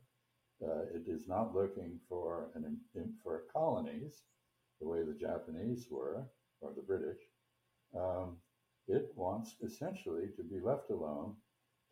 Uh, 0.62 0.82
it 0.94 1.04
is 1.06 1.26
not 1.26 1.54
looking 1.54 1.98
for 2.08 2.50
an 2.54 2.78
for 3.22 3.44
colonies 3.52 4.22
the 4.80 4.88
way 4.88 5.02
the 5.02 5.18
Japanese 5.18 5.86
were, 5.90 6.24
or 6.60 6.72
the 6.74 6.82
British, 6.82 7.18
um, 7.96 8.36
it 8.86 9.12
wants 9.16 9.56
essentially 9.62 10.28
to 10.36 10.42
be 10.42 10.60
left 10.60 10.90
alone 10.90 11.34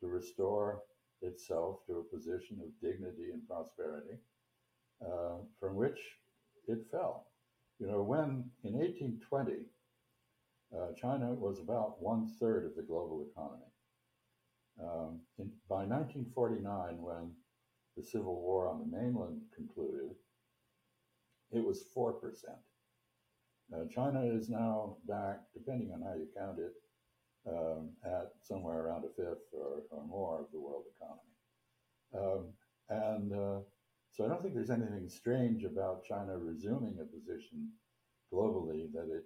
to 0.00 0.08
restore 0.08 0.82
itself 1.22 1.78
to 1.86 1.98
a 1.98 2.16
position 2.16 2.60
of 2.62 2.80
dignity 2.80 3.30
and 3.32 3.46
prosperity 3.48 4.18
uh, 5.04 5.38
from 5.58 5.76
which 5.76 5.98
it 6.68 6.78
fell. 6.90 7.26
You 7.78 7.86
know, 7.86 8.02
when 8.02 8.44
in 8.64 8.74
1820, 8.74 9.52
uh, 10.74 10.92
China 11.00 11.32
was 11.32 11.60
about 11.60 12.02
one 12.02 12.26
third 12.40 12.64
of 12.64 12.74
the 12.74 12.82
global 12.82 13.26
economy. 13.30 13.70
Um, 14.82 15.20
in, 15.38 15.50
by 15.68 15.84
1949, 15.84 17.00
when 17.00 17.32
the 17.96 18.02
Civil 18.02 18.40
War 18.40 18.68
on 18.68 18.78
the 18.78 18.96
mainland 18.96 19.40
concluded, 19.54 20.14
it 21.52 21.64
was 21.64 21.84
4%. 21.96 22.14
Uh, 23.74 23.84
China 23.92 24.22
is 24.22 24.48
now 24.48 24.96
back, 25.08 25.40
depending 25.52 25.92
on 25.92 26.00
how 26.00 26.14
you 26.14 26.28
count 26.36 26.58
it, 26.58 26.72
um, 27.48 27.90
at 28.04 28.32
somewhere 28.42 28.80
around 28.80 29.04
a 29.04 29.08
fifth 29.08 29.46
or, 29.52 29.82
or, 29.90 30.04
more 30.06 30.40
of 30.40 30.46
the 30.52 30.58
world 30.58 30.84
economy. 30.96 31.22
Um, 32.14 32.52
and 32.88 33.32
uh, 33.32 33.60
so 34.12 34.24
I 34.24 34.28
don't 34.28 34.42
think 34.42 34.54
there's 34.54 34.70
anything 34.70 35.08
strange 35.08 35.64
about 35.64 36.04
China 36.04 36.36
resuming 36.38 36.98
a 37.00 37.04
position 37.04 37.70
globally 38.32 38.92
that 38.92 39.08
it 39.12 39.24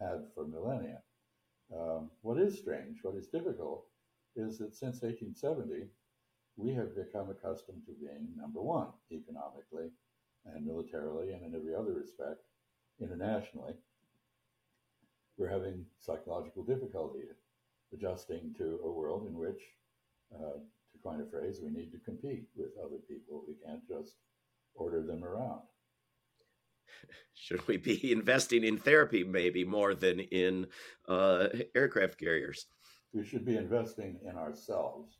had 0.00 0.26
for 0.34 0.46
millennia. 0.46 1.00
Um, 1.74 2.10
what 2.22 2.38
is 2.38 2.58
strange, 2.58 2.98
what 3.02 3.14
is 3.14 3.28
difficult, 3.28 3.84
is 4.36 4.58
that 4.58 4.74
since 4.74 5.02
1870, 5.02 5.86
we 6.56 6.74
have 6.74 6.96
become 6.96 7.30
accustomed 7.30 7.82
to 7.86 7.92
being 7.92 8.28
number 8.36 8.60
one 8.60 8.88
economically 9.10 9.90
and 10.46 10.66
militarily 10.66 11.32
and 11.32 11.44
in 11.44 11.54
every 11.54 11.74
other 11.74 11.92
respect 11.92 12.40
internationally, 13.00 13.74
we're 15.36 15.48
having 15.48 15.84
psychological 15.98 16.62
difficulty 16.62 17.24
adjusting 17.92 18.54
to 18.58 18.78
a 18.84 18.90
world 18.90 19.26
in 19.26 19.34
which, 19.34 19.60
uh, 20.34 20.58
to 20.58 20.98
coin 21.02 21.20
a 21.20 21.30
phrase, 21.30 21.60
we 21.62 21.70
need 21.70 21.90
to 21.92 21.98
compete 21.98 22.44
with 22.56 22.70
other 22.84 22.98
people. 23.08 23.44
We 23.48 23.54
can't 23.64 23.86
just 23.88 24.16
order 24.74 25.02
them 25.02 25.24
around. 25.24 25.62
Should 27.34 27.66
we 27.66 27.78
be 27.78 28.12
investing 28.12 28.64
in 28.64 28.78
therapy 28.78 29.24
maybe 29.24 29.64
more 29.64 29.94
than 29.94 30.20
in 30.20 30.66
uh, 31.08 31.48
aircraft 31.74 32.18
carriers? 32.18 32.66
We 33.12 33.24
should 33.24 33.44
be 33.44 33.56
investing 33.56 34.20
in 34.24 34.36
ourselves. 34.36 35.16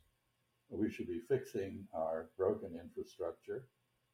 We 0.69 0.89
should 0.89 1.07
be 1.07 1.19
fixing 1.27 1.85
our 1.93 2.29
broken 2.37 2.79
infrastructure, 2.81 3.67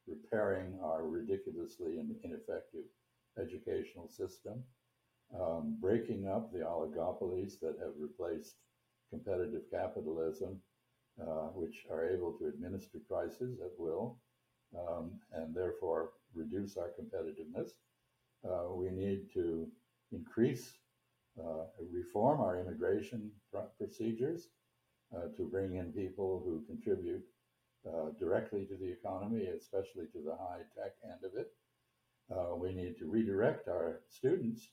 repairing 0.07 0.79
our 0.83 1.05
ridiculously 1.05 1.99
ineffective 2.23 2.85
educational 3.39 4.07
system, 4.07 4.63
um, 5.39 5.77
breaking 5.81 6.27
up 6.27 6.51
the 6.51 6.59
oligopolies 6.59 7.59
that 7.59 7.77
have 7.79 7.93
replaced 7.97 8.55
competitive 9.09 9.63
capitalism, 9.71 10.59
uh, 11.21 11.49
which 11.53 11.85
are 11.91 12.07
able 12.07 12.33
to 12.33 12.47
administer 12.47 12.99
prices 13.09 13.59
at 13.61 13.71
will 13.77 14.17
um, 14.77 15.11
and 15.33 15.55
therefore 15.55 16.11
reduce 16.33 16.77
our 16.77 16.91
competitiveness. 16.99 17.71
Uh, 18.47 18.73
we 18.73 18.89
need 18.89 19.27
to 19.33 19.67
increase, 20.11 20.73
uh, 21.39 21.65
reform 21.91 22.41
our 22.41 22.59
immigration 22.59 23.31
pr- 23.51 23.71
procedures 23.77 24.49
uh, 25.15 25.27
to 25.35 25.47
bring 25.49 25.75
in 25.75 25.91
people 25.91 26.41
who 26.45 26.63
contribute 26.67 27.23
uh, 27.87 28.09
directly 28.19 28.65
to 28.65 28.75
the 28.75 28.91
economy, 28.91 29.47
especially 29.47 30.05
to 30.11 30.19
the 30.23 30.35
high 30.35 30.61
tech 30.75 30.93
end 31.03 31.23
of 31.23 31.37
it. 31.39 31.53
Uh, 32.31 32.55
we 32.55 32.73
need 32.73 32.97
to 32.97 33.09
redirect 33.09 33.67
our 33.67 34.01
students 34.09 34.69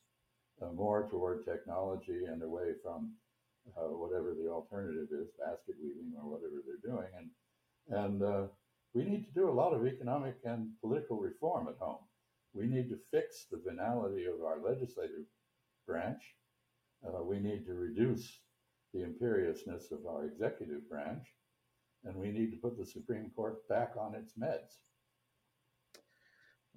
uh, 0.62 0.73
more 0.73 1.09
toward 1.11 1.45
technology 1.45 2.25
and 2.29 2.43
away 2.43 2.73
from 2.83 3.12
uh, 3.77 3.88
whatever 3.88 4.35
the 4.35 4.51
alternative 4.51 5.09
is, 5.12 5.29
basket 5.38 5.77
weaving 5.83 6.12
or 6.21 6.31
whatever 6.31 6.62
they're 6.67 6.93
doing. 6.93 7.09
And, 7.19 7.31
and 8.05 8.23
uh, 8.23 8.47
we 8.93 9.05
need 9.05 9.25
to 9.25 9.33
do 9.33 9.49
a 9.49 9.53
lot 9.53 9.73
of 9.73 9.87
economic 9.87 10.37
and 10.45 10.69
political 10.81 11.19
reform 11.19 11.69
at 11.69 11.79
home. 11.79 12.03
We 12.55 12.67
need 12.67 12.88
to 12.90 12.99
fix 13.11 13.47
the 13.51 13.61
venality 13.64 14.25
of 14.27 14.45
our 14.45 14.59
legislative 14.62 15.27
branch. 15.87 16.23
Uh, 17.07 17.23
we 17.23 17.38
need 17.40 17.67
to 17.67 17.75
reduce 17.75 18.40
the 18.93 19.03
imperiousness 19.03 19.90
of 19.90 20.07
our 20.07 20.25
executive 20.27 20.88
branch. 20.88 21.27
And 22.05 22.14
we 22.17 22.31
need 22.31 22.51
to 22.53 22.59
put 22.59 22.79
the 22.79 22.87
Supreme 22.87 23.31
Court 23.35 23.67
back 23.69 23.93
on 23.99 24.14
its 24.14 24.35
meds. 24.38 24.79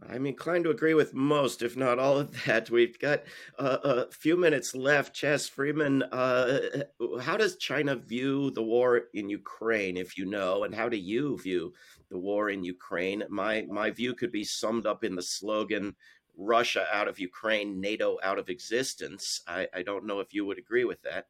I'm 0.05 0.27
inclined 0.27 0.63
to 0.65 0.69
agree 0.69 0.93
with 0.93 1.13
most, 1.13 1.63
if 1.63 1.75
not 1.75 1.97
all 1.97 2.19
of 2.19 2.45
that. 2.45 2.69
We've 2.69 2.97
got 2.99 3.23
uh, 3.57 3.77
a 3.83 4.12
few 4.12 4.38
minutes 4.38 4.75
left. 4.75 5.15
Chas 5.15 5.47
Freeman, 5.47 6.03
uh, 6.03 6.83
how 7.19 7.36
does 7.36 7.57
China 7.57 7.95
view 7.95 8.51
the 8.51 8.62
war 8.62 9.05
in 9.13 9.29
Ukraine, 9.29 9.97
if 9.97 10.17
you 10.17 10.25
know, 10.25 10.63
and 10.63 10.75
how 10.75 10.88
do 10.88 10.97
you 10.97 11.38
view 11.39 11.73
the 12.10 12.17
war 12.17 12.49
in 12.51 12.63
Ukraine? 12.63 13.23
My 13.29 13.65
my 13.69 13.89
view 13.89 14.13
could 14.13 14.31
be 14.31 14.43
summed 14.43 14.86
up 14.86 15.03
in 15.03 15.15
the 15.15 15.23
slogan 15.23 15.95
"Russia 16.38 16.86
out 16.93 17.07
of 17.07 17.19
Ukraine, 17.19 17.81
NATO 17.81 18.19
out 18.21 18.38
of 18.38 18.49
existence." 18.49 19.41
I, 19.47 19.67
I 19.73 19.81
don't 19.81 20.05
know 20.05 20.19
if 20.19 20.31
you 20.31 20.45
would 20.45 20.60
agree 20.60 20.86
with 20.86 21.01
that. 21.01 21.25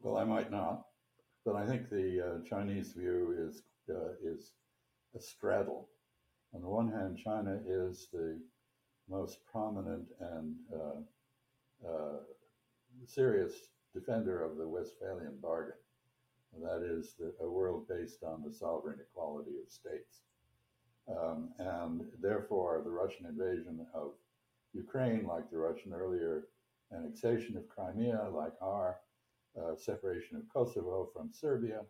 Well, 0.00 0.16
I 0.16 0.24
might 0.24 0.50
not, 0.50 0.86
but 1.44 1.54
I 1.54 1.64
think 1.64 1.90
the 1.90 2.42
uh, 2.42 2.48
Chinese 2.48 2.92
view 2.92 3.36
is 3.38 3.62
uh, 3.88 4.14
is 4.20 4.52
a 5.14 5.20
straddle 5.20 5.88
on 6.56 6.62
the 6.62 6.68
one 6.68 6.90
hand, 6.90 7.18
China 7.22 7.60
is 7.68 8.08
the 8.12 8.40
most 9.10 9.44
prominent 9.44 10.06
and 10.20 10.54
uh, 10.74 11.86
uh, 11.86 12.16
serious 13.04 13.52
defender 13.94 14.42
of 14.42 14.56
the 14.56 14.66
Westphalian 14.66 15.36
bargain. 15.42 15.76
And 16.54 16.64
that 16.64 16.82
is 16.82 17.14
the, 17.18 17.34
a 17.44 17.48
world 17.48 17.86
based 17.88 18.22
on 18.22 18.42
the 18.42 18.52
sovereign 18.52 18.98
equality 19.00 19.52
of 19.62 19.70
states. 19.70 20.22
Um, 21.08 21.50
and 21.58 22.06
therefore, 22.22 22.80
the 22.82 22.90
Russian 22.90 23.26
invasion 23.26 23.86
of 23.94 24.12
Ukraine, 24.72 25.26
like 25.26 25.50
the 25.50 25.58
Russian 25.58 25.92
earlier 25.92 26.48
annexation 26.90 27.58
of 27.58 27.68
Crimea, 27.68 28.30
like 28.32 28.54
our 28.62 28.96
uh, 29.60 29.76
separation 29.76 30.38
of 30.38 30.42
Kosovo 30.50 31.10
from 31.14 31.30
Serbia, 31.32 31.82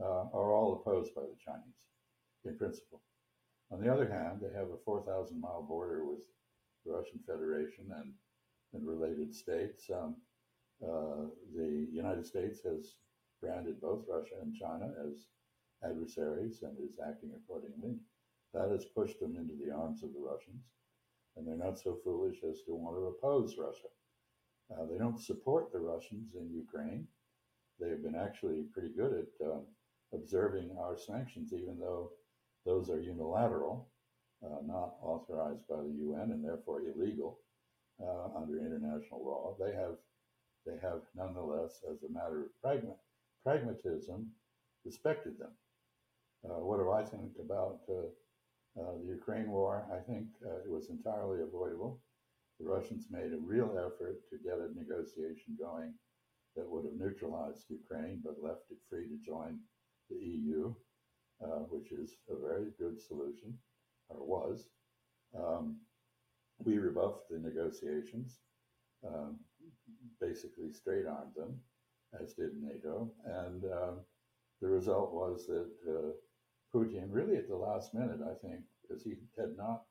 uh, 0.00 0.24
are 0.32 0.52
all 0.52 0.74
opposed 0.74 1.12
by 1.14 1.22
the 1.22 1.36
Chinese 1.44 1.86
in 2.44 2.56
principle. 2.56 3.02
On 3.72 3.80
the 3.80 3.92
other 3.92 4.08
hand, 4.08 4.40
they 4.40 4.56
have 4.56 4.70
a 4.70 4.78
4,000 4.84 5.40
mile 5.40 5.62
border 5.62 6.04
with 6.04 6.22
the 6.84 6.92
Russian 6.92 7.18
Federation 7.26 7.86
and, 7.96 8.12
and 8.72 8.86
related 8.86 9.34
states. 9.34 9.90
Um, 9.92 10.16
uh, 10.82 11.26
the 11.54 11.88
United 11.90 12.26
States 12.26 12.60
has 12.62 12.94
branded 13.40 13.80
both 13.80 14.04
Russia 14.08 14.34
and 14.40 14.54
China 14.54 14.90
as 15.08 15.26
adversaries 15.84 16.62
and 16.62 16.76
is 16.78 16.98
acting 17.06 17.32
accordingly. 17.34 17.96
That 18.54 18.70
has 18.70 18.84
pushed 18.84 19.20
them 19.20 19.36
into 19.36 19.54
the 19.54 19.74
arms 19.74 20.02
of 20.02 20.12
the 20.14 20.20
Russians, 20.20 20.62
and 21.36 21.46
they're 21.46 21.56
not 21.56 21.78
so 21.78 21.98
foolish 22.04 22.38
as 22.48 22.62
to 22.62 22.74
want 22.74 22.96
to 22.96 23.06
oppose 23.06 23.56
Russia. 23.58 23.88
Uh, 24.72 24.86
they 24.86 24.98
don't 24.98 25.20
support 25.20 25.72
the 25.72 25.78
Russians 25.78 26.34
in 26.34 26.50
Ukraine. 26.50 27.06
They've 27.78 28.02
been 28.02 28.16
actually 28.16 28.62
pretty 28.72 28.90
good 28.96 29.12
at 29.12 29.46
uh, 29.46 29.58
observing 30.14 30.70
our 30.78 30.96
sanctions, 30.96 31.52
even 31.52 31.78
though 31.78 32.10
those 32.66 32.90
are 32.90 33.00
unilateral, 33.00 33.88
uh, 34.44 34.60
not 34.66 34.96
authorized 35.00 35.66
by 35.68 35.76
the 35.76 35.94
UN, 36.08 36.32
and 36.32 36.44
therefore 36.44 36.82
illegal 36.82 37.38
uh, 38.02 38.36
under 38.36 38.58
international 38.58 39.24
law. 39.24 39.56
They 39.58 39.74
have, 39.74 39.96
they 40.66 40.76
have 40.82 41.00
nonetheless, 41.14 41.80
as 41.90 42.02
a 42.02 42.12
matter 42.12 42.42
of 42.42 42.48
pragma- 42.62 42.98
pragmatism, 43.44 44.26
respected 44.84 45.38
them. 45.38 45.52
Uh, 46.44 46.60
what 46.60 46.78
do 46.78 46.90
I 46.90 47.04
think 47.04 47.32
about 47.40 47.80
uh, 47.88 48.10
the 48.76 49.06
Ukraine 49.08 49.50
war? 49.50 49.86
I 49.92 49.98
think 49.98 50.26
it 50.42 50.70
was 50.70 50.90
entirely 50.90 51.42
avoidable. 51.42 52.00
The 52.60 52.68
Russians 52.68 53.06
made 53.10 53.32
a 53.32 53.38
real 53.38 53.70
effort 53.78 54.18
to 54.30 54.36
get 54.44 54.58
a 54.58 54.74
negotiation 54.78 55.56
going 55.58 55.94
that 56.56 56.68
would 56.68 56.84
have 56.84 56.94
neutralized 56.98 57.64
Ukraine 57.68 58.22
but 58.24 58.42
left 58.42 58.70
it 58.70 58.78
free 58.88 59.06
to 59.08 59.16
join 59.24 59.58
the 60.08 60.16
EU, 60.16 60.68
uh, 60.68 60.72
which 61.68 61.92
is 61.92 62.16
a 62.30 62.36
very 62.36 62.66
good 62.78 63.00
solution, 63.00 63.56
or 64.08 64.24
was. 64.24 64.68
Um, 65.36 65.76
we 66.64 66.78
rebuffed 66.78 67.28
the 67.30 67.38
negotiations, 67.38 68.38
um, 69.06 69.38
basically 70.20 70.72
straight 70.72 71.06
armed 71.06 71.34
them, 71.36 71.60
as 72.20 72.32
did 72.34 72.62
NATO. 72.62 73.12
And 73.24 73.64
uh, 73.64 73.92
the 74.62 74.68
result 74.68 75.12
was 75.12 75.46
that 75.46 75.70
uh, 75.88 76.12
Putin, 76.74 77.08
really 77.10 77.36
at 77.36 77.48
the 77.48 77.56
last 77.56 77.92
minute, 77.92 78.20
I 78.22 78.34
think, 78.46 78.62
because 78.82 79.02
he 79.02 79.16
had 79.38 79.56
not 79.56 79.82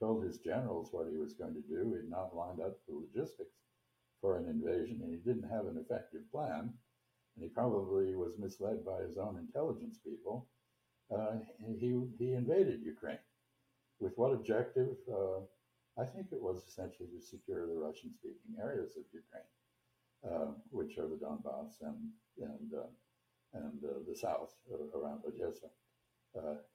told 0.00 0.24
his 0.24 0.38
generals 0.38 0.88
what 0.92 1.08
he 1.10 1.16
was 1.16 1.34
going 1.34 1.54
to 1.54 1.60
do, 1.60 1.94
he'd 1.94 2.10
not 2.10 2.34
lined 2.34 2.60
up 2.60 2.78
the 2.88 2.94
logistics 2.94 3.54
for 4.20 4.36
an 4.36 4.46
invasion, 4.46 5.00
and 5.02 5.12
he 5.12 5.18
didn't 5.18 5.48
have 5.48 5.66
an 5.66 5.78
effective 5.78 6.22
plan 6.32 6.72
and 7.36 7.44
he 7.44 7.54
probably 7.54 8.14
was 8.14 8.38
misled 8.38 8.84
by 8.84 9.00
his 9.02 9.16
own 9.16 9.38
intelligence 9.38 9.98
people, 10.04 10.46
uh, 10.46 10.59
he, 11.78 12.02
he 12.18 12.32
invaded 12.34 12.82
Ukraine. 12.82 13.18
With 14.00 14.16
what 14.16 14.32
objective? 14.32 14.96
Uh, 15.10 15.40
I 16.00 16.06
think 16.06 16.28
it 16.32 16.40
was 16.40 16.62
essentially 16.66 17.08
to 17.08 17.20
secure 17.20 17.66
the 17.66 17.74
Russian 17.74 18.12
speaking 18.14 18.56
areas 18.58 18.96
of 18.96 19.02
Ukraine, 19.12 19.50
uh, 20.24 20.52
which 20.70 20.96
are 20.98 21.08
the 21.08 21.16
Donbass 21.16 21.80
and, 21.82 22.08
and, 22.38 22.72
uh, 22.74 22.90
and 23.52 23.84
uh, 23.84 23.98
the 24.08 24.16
south 24.16 24.54
uh, 24.72 24.98
around 24.98 25.20
Odessa, 25.26 25.68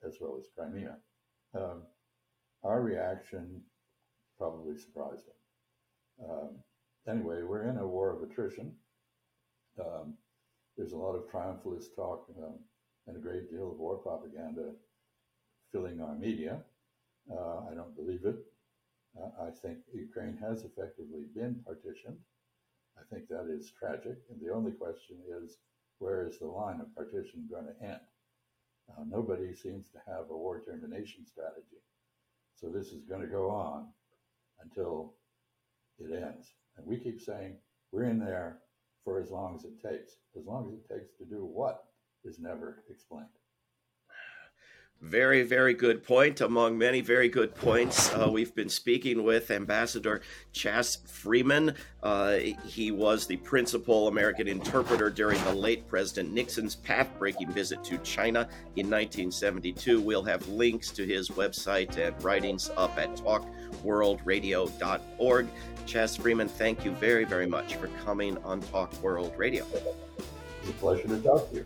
as 0.06 0.18
well 0.20 0.38
as 0.38 0.48
Crimea. 0.56 0.98
Um, 1.56 1.84
our 2.64 2.82
reaction 2.82 3.62
probably 4.38 4.78
surprised 4.78 5.26
him. 5.28 6.30
Um, 6.30 6.50
anyway, 7.08 7.42
we're 7.44 7.70
in 7.70 7.78
a 7.78 7.88
war 7.88 8.12
of 8.12 8.22
attrition. 8.22 8.74
Um, 9.80 10.16
there's 10.78 10.94
a 10.94 10.98
lot 10.98 11.16
of 11.16 11.30
triumphalist 11.32 11.96
talk 11.96 12.28
um, 12.38 12.60
and 13.08 13.18
a 13.18 13.20
great 13.20 13.52
deal 13.52 13.72
of 13.72 13.80
war 13.80 13.98
propaganda 13.98 14.72
filling 15.72 16.02
our 16.02 16.16
media. 16.16 16.60
Uh, 17.32 17.62
I 17.72 17.74
don't 17.76 17.96
believe 17.96 18.26
it. 18.26 18.38
Uh, 19.20 19.48
I 19.48 19.50
think 19.50 19.80
Ukraine 19.94 20.38
has 20.42 20.64
effectively 20.64 21.26
been 21.36 21.64
partitioned. 21.66 22.18
I 22.98 23.04
think 23.14 23.28
that 23.30 23.48
is 23.50 23.72
tragic. 23.78 24.18
And 24.30 24.40
the 24.42 24.54
only 24.54 24.72
question 24.72 25.18
is 25.44 25.58
where 26.00 26.28
is 26.28 26.40
the 26.40 26.48
line 26.48 26.82
of 26.82 26.96
partition 26.96 27.48
going 27.50 27.66
to 27.66 27.86
end? 27.86 28.00
Uh, 28.90 29.04
nobody 29.08 29.54
seems 29.54 29.90
to 29.90 30.00
have 30.06 30.30
a 30.30 30.38
war 30.38 30.62
termination 30.62 31.26
strategy. 31.26 31.82
So 32.56 32.70
this 32.70 32.88
is 32.88 33.04
going 33.04 33.22
to 33.22 33.28
go 33.28 33.50
on 33.50 33.88
until 34.62 35.14
it 36.00 36.12
ends. 36.12 36.54
And 36.78 36.86
we 36.86 36.98
keep 36.98 37.22
saying 37.22 37.56
we're 37.92 38.04
in 38.04 38.20
there 38.20 38.60
for 39.04 39.20
as 39.20 39.32
long 39.32 39.56
as 39.56 39.66
it 39.66 39.82
takes. 39.82 40.14
As 40.38 40.46
long 40.46 40.68
as 40.68 40.74
it 40.74 40.94
takes 40.94 41.18
to 41.18 41.26
do 41.26 41.46
what 41.46 41.86
is 42.26 42.40
never 42.40 42.84
explained. 42.90 43.30
Very, 45.02 45.44
very 45.44 45.74
good 45.74 46.04
point. 46.04 46.40
Among 46.42 46.78
many 46.78 47.02
very 47.02 47.28
good 47.30 47.54
points, 47.54 48.12
uh, 48.14 48.30
we've 48.32 48.56
been 48.56 48.70
speaking 48.70 49.24
with 49.24 49.52
Ambassador 49.52 50.22
Chas 50.52 50.98
Freeman. 51.06 51.76
Uh, 52.02 52.38
he 52.66 52.90
was 52.92 53.28
the 53.28 53.38
principal 53.38 54.08
American 54.08 54.48
interpreter 54.48 55.12
during 55.12 55.44
the 55.44 55.54
late 55.54 55.88
President 55.88 56.34
Nixon's 56.34 56.76
path 56.76 57.10
breaking 57.20 57.52
visit 57.52 57.84
to 57.84 58.00
China 58.00 58.50
in 58.78 58.90
1972. 58.90 60.02
We'll 60.02 60.24
have 60.24 60.48
links 60.48 60.90
to 60.92 61.06
his 61.06 61.30
website 61.30 61.98
and 61.98 62.16
writings 62.24 62.72
up 62.76 62.98
at 62.98 63.16
talkworldradio.org. 63.18 65.48
Chas 65.86 66.16
Freeman, 66.16 66.48
thank 66.48 66.84
you 66.84 66.94
very, 66.94 67.26
very 67.26 67.48
much 67.48 67.76
for 67.76 67.90
coming 68.06 68.40
on 68.40 68.60
Talk 68.62 68.92
World 69.04 69.34
Radio. 69.38 69.68
It's 70.62 70.70
a 70.70 70.74
pleasure 70.74 71.08
to 71.10 71.22
talk 71.22 71.52
to 71.52 71.58
you. 71.58 71.66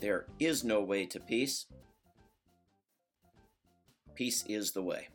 There 0.00 0.24
is 0.38 0.64
no 0.64 0.80
way 0.80 1.04
to 1.06 1.20
peace. 1.20 1.66
Peace 4.14 4.44
is 4.48 4.72
the 4.72 4.82
way. 4.82 5.08